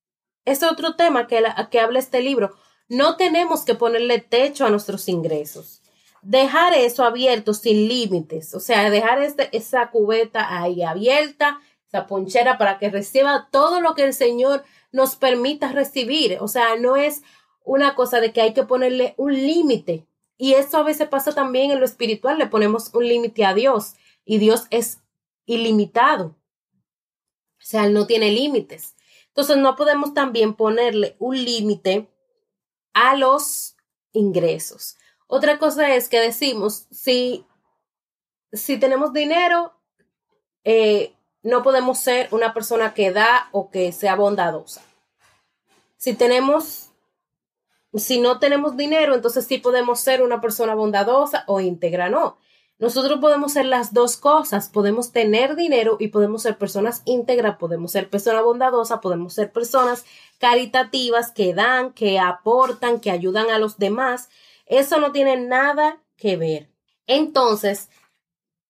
Es 0.43 0.61
otro 0.61 0.97
tema 0.97 1.25
que, 1.25 1.41
que 1.69 1.79
habla 1.79 1.99
este 1.99 2.21
libro. 2.21 2.53
No 2.89 3.15
tenemos 3.15 3.63
que 3.63 3.75
ponerle 3.75 4.19
techo 4.19 4.65
a 4.65 4.69
nuestros 4.69 5.07
ingresos. 5.07 5.81
Dejar 6.21 6.73
eso 6.73 7.05
abierto 7.05 7.53
sin 7.53 7.87
límites, 7.87 8.53
o 8.53 8.59
sea, 8.59 8.89
dejar 8.89 9.21
este, 9.21 9.47
esa 9.55 9.89
cubeta 9.89 10.61
ahí 10.61 10.83
abierta, 10.83 11.61
esa 11.87 12.07
ponchera 12.07 12.57
para 12.57 12.77
que 12.77 12.89
reciba 12.89 13.47
todo 13.53 13.79
lo 13.79 13.95
que 13.95 14.03
el 14.03 14.13
Señor 14.13 14.65
nos 14.91 15.15
permita 15.15 15.71
recibir. 15.71 16.39
O 16.41 16.49
sea, 16.49 16.75
no 16.75 16.97
es 16.97 17.21
una 17.63 17.95
cosa 17.95 18.19
de 18.19 18.33
que 18.33 18.41
hay 18.41 18.53
que 18.53 18.63
ponerle 18.63 19.13
un 19.15 19.31
límite. 19.31 20.05
Y 20.37 20.55
eso 20.55 20.75
a 20.75 20.83
veces 20.83 21.07
pasa 21.07 21.33
también 21.33 21.71
en 21.71 21.79
lo 21.79 21.85
espiritual, 21.85 22.37
le 22.37 22.47
ponemos 22.47 22.93
un 22.93 23.07
límite 23.07 23.45
a 23.45 23.53
Dios 23.53 23.93
y 24.25 24.39
Dios 24.39 24.65
es 24.71 24.99
ilimitado. 25.45 26.35
O 27.61 27.65
sea, 27.65 27.85
Él 27.85 27.93
no 27.93 28.07
tiene 28.07 28.31
límites. 28.31 28.95
Entonces, 29.27 29.57
no 29.57 29.75
podemos 29.75 30.13
también 30.13 30.55
ponerle 30.55 31.15
un 31.19 31.35
límite 31.43 32.09
a 32.93 33.15
los 33.15 33.75
ingresos. 34.11 34.97
Otra 35.27 35.59
cosa 35.59 35.95
es 35.95 36.09
que 36.09 36.19
decimos, 36.19 36.87
si, 36.91 37.45
si 38.51 38.77
tenemos 38.77 39.13
dinero, 39.13 39.73
eh, 40.63 41.13
no 41.43 41.63
podemos 41.63 41.99
ser 41.99 42.27
una 42.31 42.53
persona 42.53 42.93
que 42.93 43.11
da 43.11 43.49
o 43.51 43.71
que 43.71 43.91
sea 43.91 44.15
bondadosa. 44.15 44.81
Si 45.97 46.13
tenemos, 46.13 46.89
si 47.93 48.19
no 48.19 48.39
tenemos 48.39 48.75
dinero, 48.75 49.15
entonces 49.15 49.45
sí 49.45 49.57
podemos 49.57 49.99
ser 49.99 50.21
una 50.21 50.41
persona 50.41 50.75
bondadosa 50.75 51.43
o 51.47 51.59
íntegra, 51.59 52.09
no. 52.09 52.37
Nosotros 52.81 53.19
podemos 53.19 53.53
ser 53.53 53.67
las 53.67 53.93
dos 53.93 54.17
cosas, 54.17 54.67
podemos 54.67 55.11
tener 55.11 55.55
dinero 55.55 55.97
y 55.99 56.07
podemos 56.07 56.41
ser 56.41 56.57
personas 56.57 57.03
íntegras, 57.05 57.57
podemos 57.57 57.91
ser 57.91 58.09
personas 58.09 58.43
bondadosas, 58.43 59.01
podemos 59.01 59.35
ser 59.35 59.51
personas 59.51 60.03
caritativas 60.39 61.31
que 61.31 61.53
dan, 61.53 61.93
que 61.93 62.17
aportan, 62.17 62.99
que 62.99 63.11
ayudan 63.11 63.51
a 63.51 63.59
los 63.59 63.77
demás. 63.77 64.29
Eso 64.65 64.99
no 64.99 65.11
tiene 65.11 65.37
nada 65.37 66.01
que 66.17 66.37
ver. 66.37 66.71
Entonces, 67.05 67.89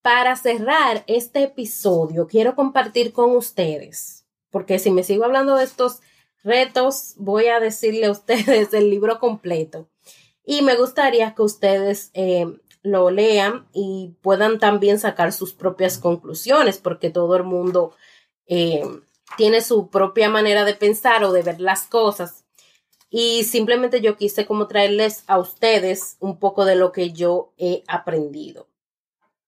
para 0.02 0.36
cerrar 0.36 1.06
este 1.08 1.44
episodio, 1.44 2.28
quiero 2.28 2.54
compartir 2.54 3.14
con 3.14 3.34
ustedes, 3.34 4.26
porque 4.50 4.78
si 4.78 4.92
me 4.92 5.04
sigo 5.04 5.24
hablando 5.24 5.56
de 5.56 5.64
estos 5.64 6.02
retos, 6.44 7.14
voy 7.16 7.48
a 7.48 7.62
decirle 7.62 8.08
a 8.08 8.12
ustedes 8.12 8.74
el 8.74 8.90
libro 8.90 9.20
completo. 9.20 9.88
Y 10.44 10.64
me 10.64 10.76
gustaría 10.76 11.34
que 11.34 11.44
ustedes 11.44 12.12
eh, 12.14 12.58
lo 12.84 13.12
lean 13.12 13.68
y 13.74 14.16
puedan 14.22 14.60
también 14.60 15.00
sacar 15.00 15.34
sus 15.34 15.54
propias 15.54 15.98
conclusiones, 15.98 16.78
porque 16.78 17.10
todo 17.10 17.36
el 17.36 17.44
mundo 17.44 17.96
eh, 18.48 18.84
tiene 19.38 19.62
su 19.62 19.90
propia 19.90 20.30
manera 20.30 20.66
de 20.66 20.74
pensar 20.74 21.24
o 21.24 21.32
de 21.32 21.44
ver 21.44 21.62
las 21.62 21.84
cosas. 21.84 22.46
Y 23.10 23.44
simplemente 23.44 24.02
yo 24.02 24.16
quise 24.16 24.46
como 24.46 24.68
traerles 24.68 25.24
a 25.28 25.38
ustedes 25.38 26.16
un 26.20 26.40
poco 26.40 26.66
de 26.66 26.76
lo 26.76 26.92
que 26.92 27.12
yo 27.12 27.54
he 27.58 27.84
aprendido. 27.88 28.68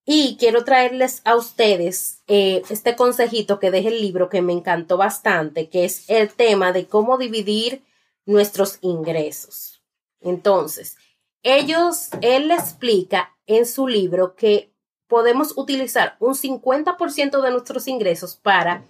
Y 0.06 0.36
quiero 0.38 0.66
traerles 0.66 1.22
a 1.24 1.36
ustedes 1.38 2.22
eh, 2.28 2.62
este 2.70 2.96
consejito 2.98 3.60
que 3.60 3.72
deja 3.72 3.88
el 3.88 4.02
libro 4.02 4.30
que 4.30 4.42
me 4.42 4.52
encantó 4.52 4.98
bastante, 4.98 5.70
que 5.70 5.86
es 5.86 6.10
el 6.10 6.34
tema 6.34 6.74
de 6.74 6.88
cómo 6.88 7.18
dividir 7.18 7.84
nuestros 8.26 8.80
ingresos. 8.82 9.82
Entonces, 10.20 10.98
ellos, 11.44 12.10
él 12.22 12.52
explica 12.52 13.36
en 13.46 13.66
su 13.66 13.88
libro 13.88 14.36
que 14.36 14.74
podemos 15.08 15.58
utilizar 15.58 16.16
un 16.20 16.34
50% 16.34 17.42
de 17.42 17.52
nuestros 17.52 17.88
ingresos 17.88 18.36
para 18.36 18.84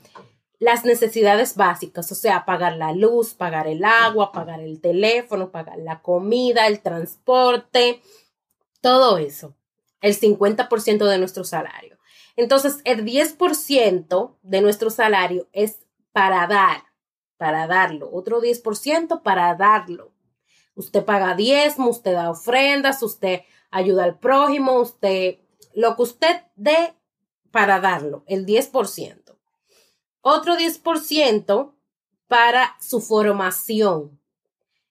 las 0.59 0.85
necesidades 0.85 1.57
básicas, 1.57 2.09
o 2.11 2.15
sea, 2.15 2.45
pagar 2.45 2.77
la 2.77 2.93
luz, 2.93 3.33
pagar 3.33 3.67
el 3.67 3.83
agua, 3.83 4.31
pagar 4.31 4.61
el 4.61 4.79
teléfono, 4.79 5.51
pagar 5.51 5.79
la 5.79 6.01
comida, 6.01 6.67
el 6.67 6.79
transporte, 6.79 8.01
todo 8.79 9.17
eso, 9.17 9.55
el 9.99 10.17
50% 10.17 11.05
de 11.05 11.17
nuestro 11.17 11.43
salario. 11.43 11.97
Entonces, 12.37 12.77
el 12.85 13.03
10% 13.03 14.37
de 14.41 14.61
nuestro 14.61 14.89
salario 14.89 15.49
es 15.51 15.79
para 16.13 16.47
dar, 16.47 16.83
para 17.35 17.67
darlo, 17.67 18.09
otro 18.13 18.41
10% 18.41 19.21
para 19.21 19.53
darlo. 19.55 20.12
Usted 20.75 21.05
paga 21.05 21.35
diezmo, 21.35 21.89
usted 21.89 22.13
da 22.13 22.29
ofrendas, 22.29 23.03
usted 23.03 23.41
ayuda 23.69 24.03
al 24.03 24.19
prójimo, 24.19 24.79
usted, 24.79 25.39
lo 25.73 25.95
que 25.95 26.01
usted 26.01 26.41
dé 26.55 26.95
para 27.51 27.79
darlo, 27.79 28.23
el 28.27 28.45
10%. 28.45 29.37
Otro 30.21 30.55
10% 30.55 31.73
para 32.27 32.75
su 32.79 33.01
formación. 33.01 34.19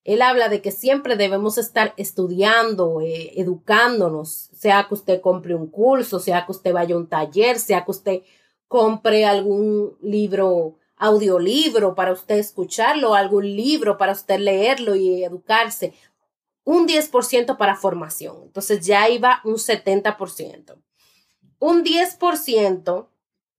Él 0.05 0.21
habla 0.21 0.49
de 0.49 0.61
que 0.61 0.73
siempre 0.73 1.17
debemos 1.17 1.59
estar 1.59 1.95
estudiando, 1.97 3.01
eh, 3.01 3.33
educándonos, 3.41 4.51
sea 4.53 4.87
que 4.89 4.95
usted 4.95 5.21
compre 5.21 5.55
un 5.55 5.69
curso, 5.69 6.19
sea 6.19 6.45
que 6.45 6.53
usted 6.53 6.73
vaya 6.73 6.95
a 6.95 6.99
un 6.99 7.09
taller, 7.09 7.59
sea 7.59 7.85
que 7.85 7.91
usted 7.93 8.23
compre 8.67 9.25
algún 9.25 9.97
libro 10.01 10.77
audiolibro 11.03 11.97
para 11.97 12.13
usted 12.13 12.37
escucharlo, 12.37 13.15
algún 13.15 13.45
libro 13.45 13.99
para 13.99 14.13
usted 14.13 14.39
leerlo 14.39 14.95
y 14.95 15.25
educarse. 15.25 15.93
Un 16.65 16.87
10% 16.87 17.57
para 17.57 17.75
formación. 17.75 18.37
Entonces 18.45 18.87
ya 18.87 19.09
iba 19.09 19.41
un 19.45 19.55
70%. 19.57 20.77
Un 21.59 21.85
10% 21.85 23.09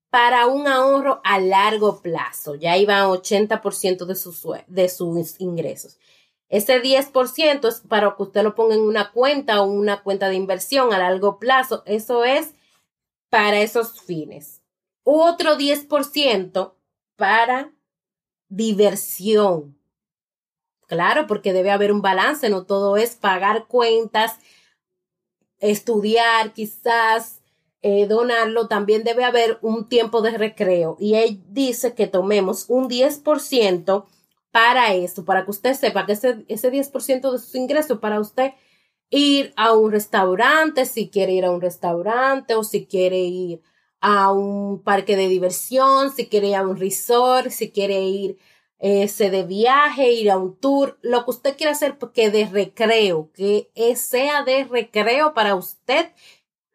para 0.09 0.47
un 0.47 0.67
ahorro 0.67 1.19
a 1.25 1.39
largo 1.39 2.01
plazo. 2.01 2.55
Ya 2.55 2.77
iba 2.77 3.05
80% 3.05 4.05
de 4.05 4.15
sus, 4.15 4.41
de 4.67 4.87
sus 4.87 5.41
ingresos. 5.41 5.97
Ese 6.47 6.81
10% 6.81 7.67
es 7.67 7.81
para 7.81 8.15
que 8.15 8.23
usted 8.23 8.43
lo 8.43 8.55
ponga 8.55 8.75
en 8.75 8.81
una 8.81 9.11
cuenta 9.11 9.61
o 9.61 9.65
una 9.65 10.01
cuenta 10.01 10.29
de 10.29 10.35
inversión 10.35 10.93
a 10.93 10.99
largo 10.99 11.39
plazo. 11.39 11.83
Eso 11.85 12.23
es 12.23 12.53
para 13.29 13.59
esos 13.59 13.99
fines. 13.99 14.61
Otro 15.03 15.57
10% 15.57 16.73
para 17.23 17.71
diversión. 18.49 19.79
Claro, 20.87 21.25
porque 21.25 21.53
debe 21.53 21.71
haber 21.71 21.93
un 21.93 22.01
balance, 22.01 22.49
no 22.49 22.65
todo 22.65 22.97
es 22.97 23.15
pagar 23.15 23.67
cuentas, 23.67 24.39
estudiar, 25.59 26.51
quizás 26.51 27.39
eh, 27.81 28.07
donarlo, 28.07 28.67
también 28.67 29.05
debe 29.05 29.23
haber 29.23 29.57
un 29.61 29.87
tiempo 29.87 30.21
de 30.21 30.37
recreo. 30.37 30.97
Y 30.99 31.15
él 31.15 31.41
dice 31.47 31.93
que 31.93 32.07
tomemos 32.07 32.65
un 32.67 32.89
10% 32.89 34.05
para 34.51 34.93
esto, 34.93 35.23
para 35.23 35.45
que 35.45 35.51
usted 35.51 35.75
sepa 35.75 36.05
que 36.05 36.11
ese, 36.11 36.43
ese 36.49 36.73
10% 36.73 37.31
de 37.31 37.39
sus 37.39 37.55
ingresos 37.55 37.99
para 37.99 38.19
usted 38.19 38.51
ir 39.09 39.53
a 39.55 39.71
un 39.71 39.93
restaurante, 39.93 40.85
si 40.85 41.07
quiere 41.07 41.31
ir 41.31 41.45
a 41.45 41.51
un 41.51 41.61
restaurante 41.61 42.55
o 42.55 42.65
si 42.65 42.85
quiere 42.85 43.19
ir 43.19 43.61
a 44.05 44.33
un 44.33 44.83
parque 44.83 45.15
de 45.15 45.29
diversión, 45.29 46.11
si 46.13 46.27
quiere 46.27 46.49
ir 46.49 46.55
a 46.55 46.67
un 46.67 46.75
resort, 46.75 47.51
si 47.51 47.71
quiere 47.71 48.01
ir 48.01 48.37
de 48.77 49.43
viaje, 49.47 50.11
ir 50.11 50.29
a 50.29 50.37
un 50.37 50.57
tour, 50.57 50.99
lo 51.01 51.23
que 51.23 51.31
usted 51.31 51.55
quiera 51.55 51.71
hacer, 51.71 51.97
que 52.13 52.29
de 52.29 52.45
recreo, 52.45 53.31
que 53.33 53.71
sea 53.95 54.43
de 54.43 54.65
recreo 54.65 55.33
para 55.33 55.55
usted 55.55 56.11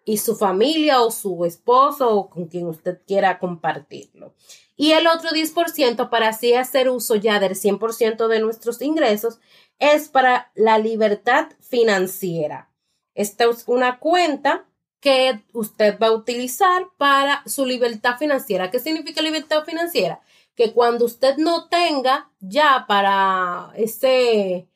y 0.06 0.16
su 0.16 0.36
familia 0.36 1.02
o 1.02 1.10
su 1.10 1.44
esposo 1.44 2.08
o 2.16 2.30
con 2.30 2.46
quien 2.46 2.66
usted 2.66 3.02
quiera 3.06 3.38
compartirlo. 3.38 4.32
Y 4.74 4.92
el 4.92 5.06
otro 5.06 5.28
10% 5.28 6.08
para 6.08 6.28
así 6.28 6.54
hacer 6.54 6.88
uso 6.88 7.14
ya 7.14 7.40
del 7.40 7.56
100% 7.56 8.26
de 8.26 8.40
nuestros 8.40 8.80
ingresos 8.80 9.38
es 9.78 10.08
para 10.08 10.50
la 10.54 10.78
libertad 10.78 11.50
financiera. 11.60 12.70
Esta 13.14 13.44
es 13.44 13.64
una 13.66 13.98
cuenta 13.98 14.66
que 15.00 15.44
usted 15.52 15.98
va 15.98 16.08
a 16.08 16.12
utilizar 16.12 16.88
para 16.96 17.42
su 17.46 17.64
libertad 17.64 18.18
financiera. 18.18 18.70
¿Qué 18.70 18.80
significa 18.80 19.22
libertad 19.22 19.64
financiera? 19.64 20.20
Que 20.54 20.72
cuando 20.72 21.04
usted 21.04 21.36
no 21.36 21.68
tenga 21.68 22.30
ya 22.40 22.84
para 22.88 23.72
ese, 23.76 24.68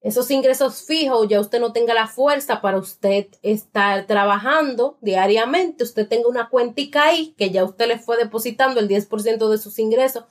esos 0.00 0.30
ingresos 0.30 0.84
fijos, 0.84 1.28
ya 1.28 1.40
usted 1.40 1.60
no 1.60 1.72
tenga 1.72 1.94
la 1.94 2.08
fuerza 2.08 2.60
para 2.60 2.78
usted 2.78 3.28
estar 3.42 4.06
trabajando 4.06 4.98
diariamente, 5.00 5.84
usted 5.84 6.08
tenga 6.08 6.28
una 6.28 6.48
cuentica 6.48 7.04
ahí 7.04 7.34
que 7.38 7.50
ya 7.50 7.64
usted 7.64 7.86
le 7.86 7.98
fue 7.98 8.16
depositando 8.16 8.80
el 8.80 8.88
10% 8.88 9.48
de 9.48 9.58
sus 9.58 9.78
ingresos 9.78 10.24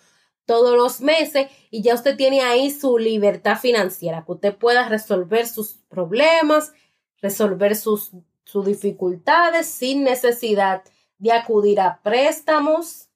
todos 0.45 0.75
los 0.75 0.99
meses 0.99 1.47
y 1.69 1.83
ya 1.83 1.93
usted 1.93 2.17
tiene 2.17 2.41
ahí 2.41 2.71
su 2.71 2.97
libertad 2.97 3.59
financiera, 3.59 4.25
que 4.25 4.31
usted 4.31 4.57
pueda 4.57 4.89
resolver 4.89 5.47
sus 5.47 5.75
problemas, 5.89 6.73
resolver 7.21 7.75
sus 7.75 8.11
sus 8.49 8.65
dificultades 8.65 9.67
sin 9.67 10.03
necesidad 10.03 10.83
de 11.19 11.31
acudir 11.31 11.79
a 11.79 12.01
préstamos 12.01 13.09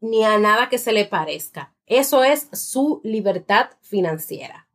ni 0.00 0.24
a 0.24 0.38
nada 0.38 0.68
que 0.70 0.78
se 0.78 0.92
le 0.92 1.04
parezca. 1.04 1.74
Eso 1.86 2.24
es 2.24 2.48
su 2.52 3.00
libertad 3.04 3.70
financiera. 3.82 4.68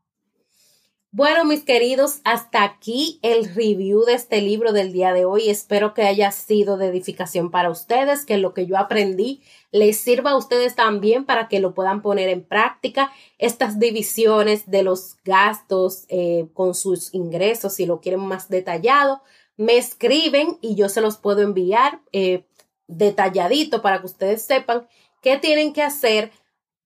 Bueno, 1.18 1.46
mis 1.46 1.64
queridos, 1.64 2.20
hasta 2.26 2.64
aquí 2.66 3.20
el 3.22 3.46
review 3.56 4.04
de 4.04 4.16
este 4.16 4.42
libro 4.42 4.74
del 4.74 4.92
día 4.92 5.14
de 5.14 5.24
hoy. 5.24 5.50
Espero 5.50 5.94
que 5.94 6.02
haya 6.02 6.30
sido 6.32 6.76
de 6.76 6.88
edificación 6.88 7.52
para 7.52 7.70
ustedes, 7.70 8.26
que 8.26 8.38
lo 8.38 8.54
que 8.54 8.66
yo 8.66 8.78
aprendí 8.78 9.42
les 9.72 9.98
sirva 9.98 10.32
a 10.32 10.38
ustedes 10.38 10.76
también 10.76 11.26
para 11.26 11.48
que 11.48 11.62
lo 11.62 11.74
puedan 11.74 12.02
poner 12.02 12.28
en 12.28 12.44
práctica. 12.44 13.14
Estas 13.38 13.80
divisiones 13.80 14.70
de 14.70 14.84
los 14.84 15.16
gastos 15.24 16.04
eh, 16.10 16.50
con 16.54 16.76
sus 16.76 17.14
ingresos, 17.14 17.76
si 17.76 17.86
lo 17.86 18.02
quieren 18.02 18.20
más 18.20 18.50
detallado, 18.50 19.22
me 19.58 19.78
escriben 19.78 20.58
y 20.62 20.76
yo 20.76 20.90
se 20.90 21.02
los 21.02 21.18
puedo 21.18 21.42
enviar 21.42 22.02
eh, 22.12 22.46
detalladito 22.88 23.82
para 23.82 24.00
que 24.00 24.08
ustedes 24.08 24.42
sepan 24.42 24.88
qué 25.22 25.38
tienen 25.38 25.74
que 25.74 25.82
hacer 25.82 26.32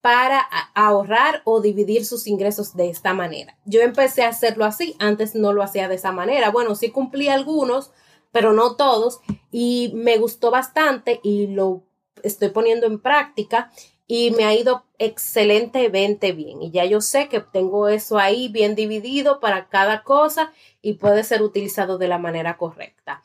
para 0.01 0.39
ahorrar 0.75 1.41
o 1.43 1.59
dividir 1.59 2.05
sus 2.05 2.27
ingresos 2.27 2.75
de 2.75 2.89
esta 2.89 3.13
manera. 3.13 3.57
Yo 3.65 3.81
empecé 3.81 4.23
a 4.23 4.29
hacerlo 4.29 4.63
así, 4.63 4.95
antes 4.99 5.35
no 5.35 5.51
lo 5.51 5.61
hacía 5.61 5.89
de 5.89 5.95
esa 5.95 6.11
manera. 6.11 6.51
Bueno, 6.51 6.75
sí 6.75 6.89
cumplí 6.89 7.27
algunos, 7.27 7.91
pero 8.31 8.53
no 8.53 8.75
todos, 8.75 9.19
y 9.51 9.91
me 9.95 10.17
gustó 10.17 10.51
bastante 10.51 11.19
y 11.21 11.47
lo 11.47 11.83
estoy 12.23 12.49
poniendo 12.49 12.85
en 12.85 12.99
práctica 12.99 13.71
y 14.11 14.31
me 14.31 14.43
ha 14.43 14.55
ido 14.55 14.85
excelentemente 14.97 16.31
bien. 16.31 16.63
Y 16.63 16.71
ya 16.71 16.83
yo 16.83 16.99
sé 16.99 17.29
que 17.29 17.41
tengo 17.41 17.87
eso 17.87 18.17
ahí 18.17 18.47
bien 18.47 18.73
dividido 18.73 19.39
para 19.39 19.69
cada 19.69 20.01
cosa 20.01 20.51
y 20.81 20.93
puede 20.93 21.23
ser 21.23 21.43
utilizado 21.43 21.99
de 21.99 22.07
la 22.07 22.17
manera 22.17 22.57
correcta. 22.57 23.21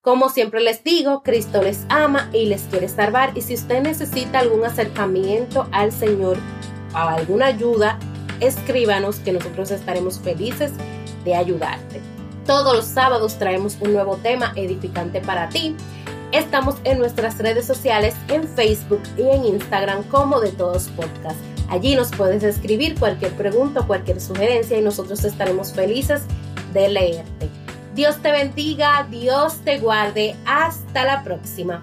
Como 0.00 0.30
siempre 0.30 0.62
les 0.62 0.82
digo, 0.82 1.22
Cristo 1.22 1.60
les 1.60 1.84
ama 1.90 2.30
y 2.32 2.46
les 2.46 2.62
quiere 2.62 2.88
salvar 2.88 3.36
y 3.36 3.42
si 3.42 3.52
usted 3.52 3.82
necesita 3.82 4.38
algún 4.38 4.64
acercamiento 4.64 5.68
al 5.72 5.92
Señor 5.92 6.38
o 6.94 6.96
alguna 6.96 7.46
ayuda, 7.46 7.98
escríbanos 8.40 9.16
que 9.16 9.32
nosotros 9.32 9.70
estaremos 9.70 10.20
felices 10.20 10.72
de 11.22 11.34
ayudarte. 11.34 12.00
Todos 12.46 12.74
los 12.74 12.86
sábados 12.86 13.38
traemos 13.38 13.76
un 13.82 13.92
nuevo 13.92 14.16
tema 14.16 14.54
edificante 14.56 15.20
para 15.20 15.50
ti. 15.50 15.76
Estamos 16.32 16.76
en 16.84 16.98
nuestras 16.98 17.38
redes 17.38 17.64
sociales, 17.64 18.14
en 18.28 18.46
Facebook 18.46 19.00
y 19.16 19.22
en 19.22 19.46
Instagram 19.46 20.02
como 20.04 20.40
de 20.40 20.52
todos 20.52 20.88
podcast. 20.88 21.38
Allí 21.70 21.96
nos 21.96 22.10
puedes 22.10 22.42
escribir 22.42 22.98
cualquier 22.98 23.32
pregunta 23.32 23.82
cualquier 23.82 24.20
sugerencia 24.20 24.78
y 24.78 24.82
nosotros 24.82 25.24
estaremos 25.24 25.72
felices 25.72 26.22
de 26.74 26.90
leerte. 26.90 27.48
Dios 27.94 28.20
te 28.20 28.30
bendiga, 28.30 29.06
Dios 29.10 29.60
te 29.64 29.78
guarde. 29.78 30.36
Hasta 30.44 31.04
la 31.04 31.24
próxima. 31.24 31.82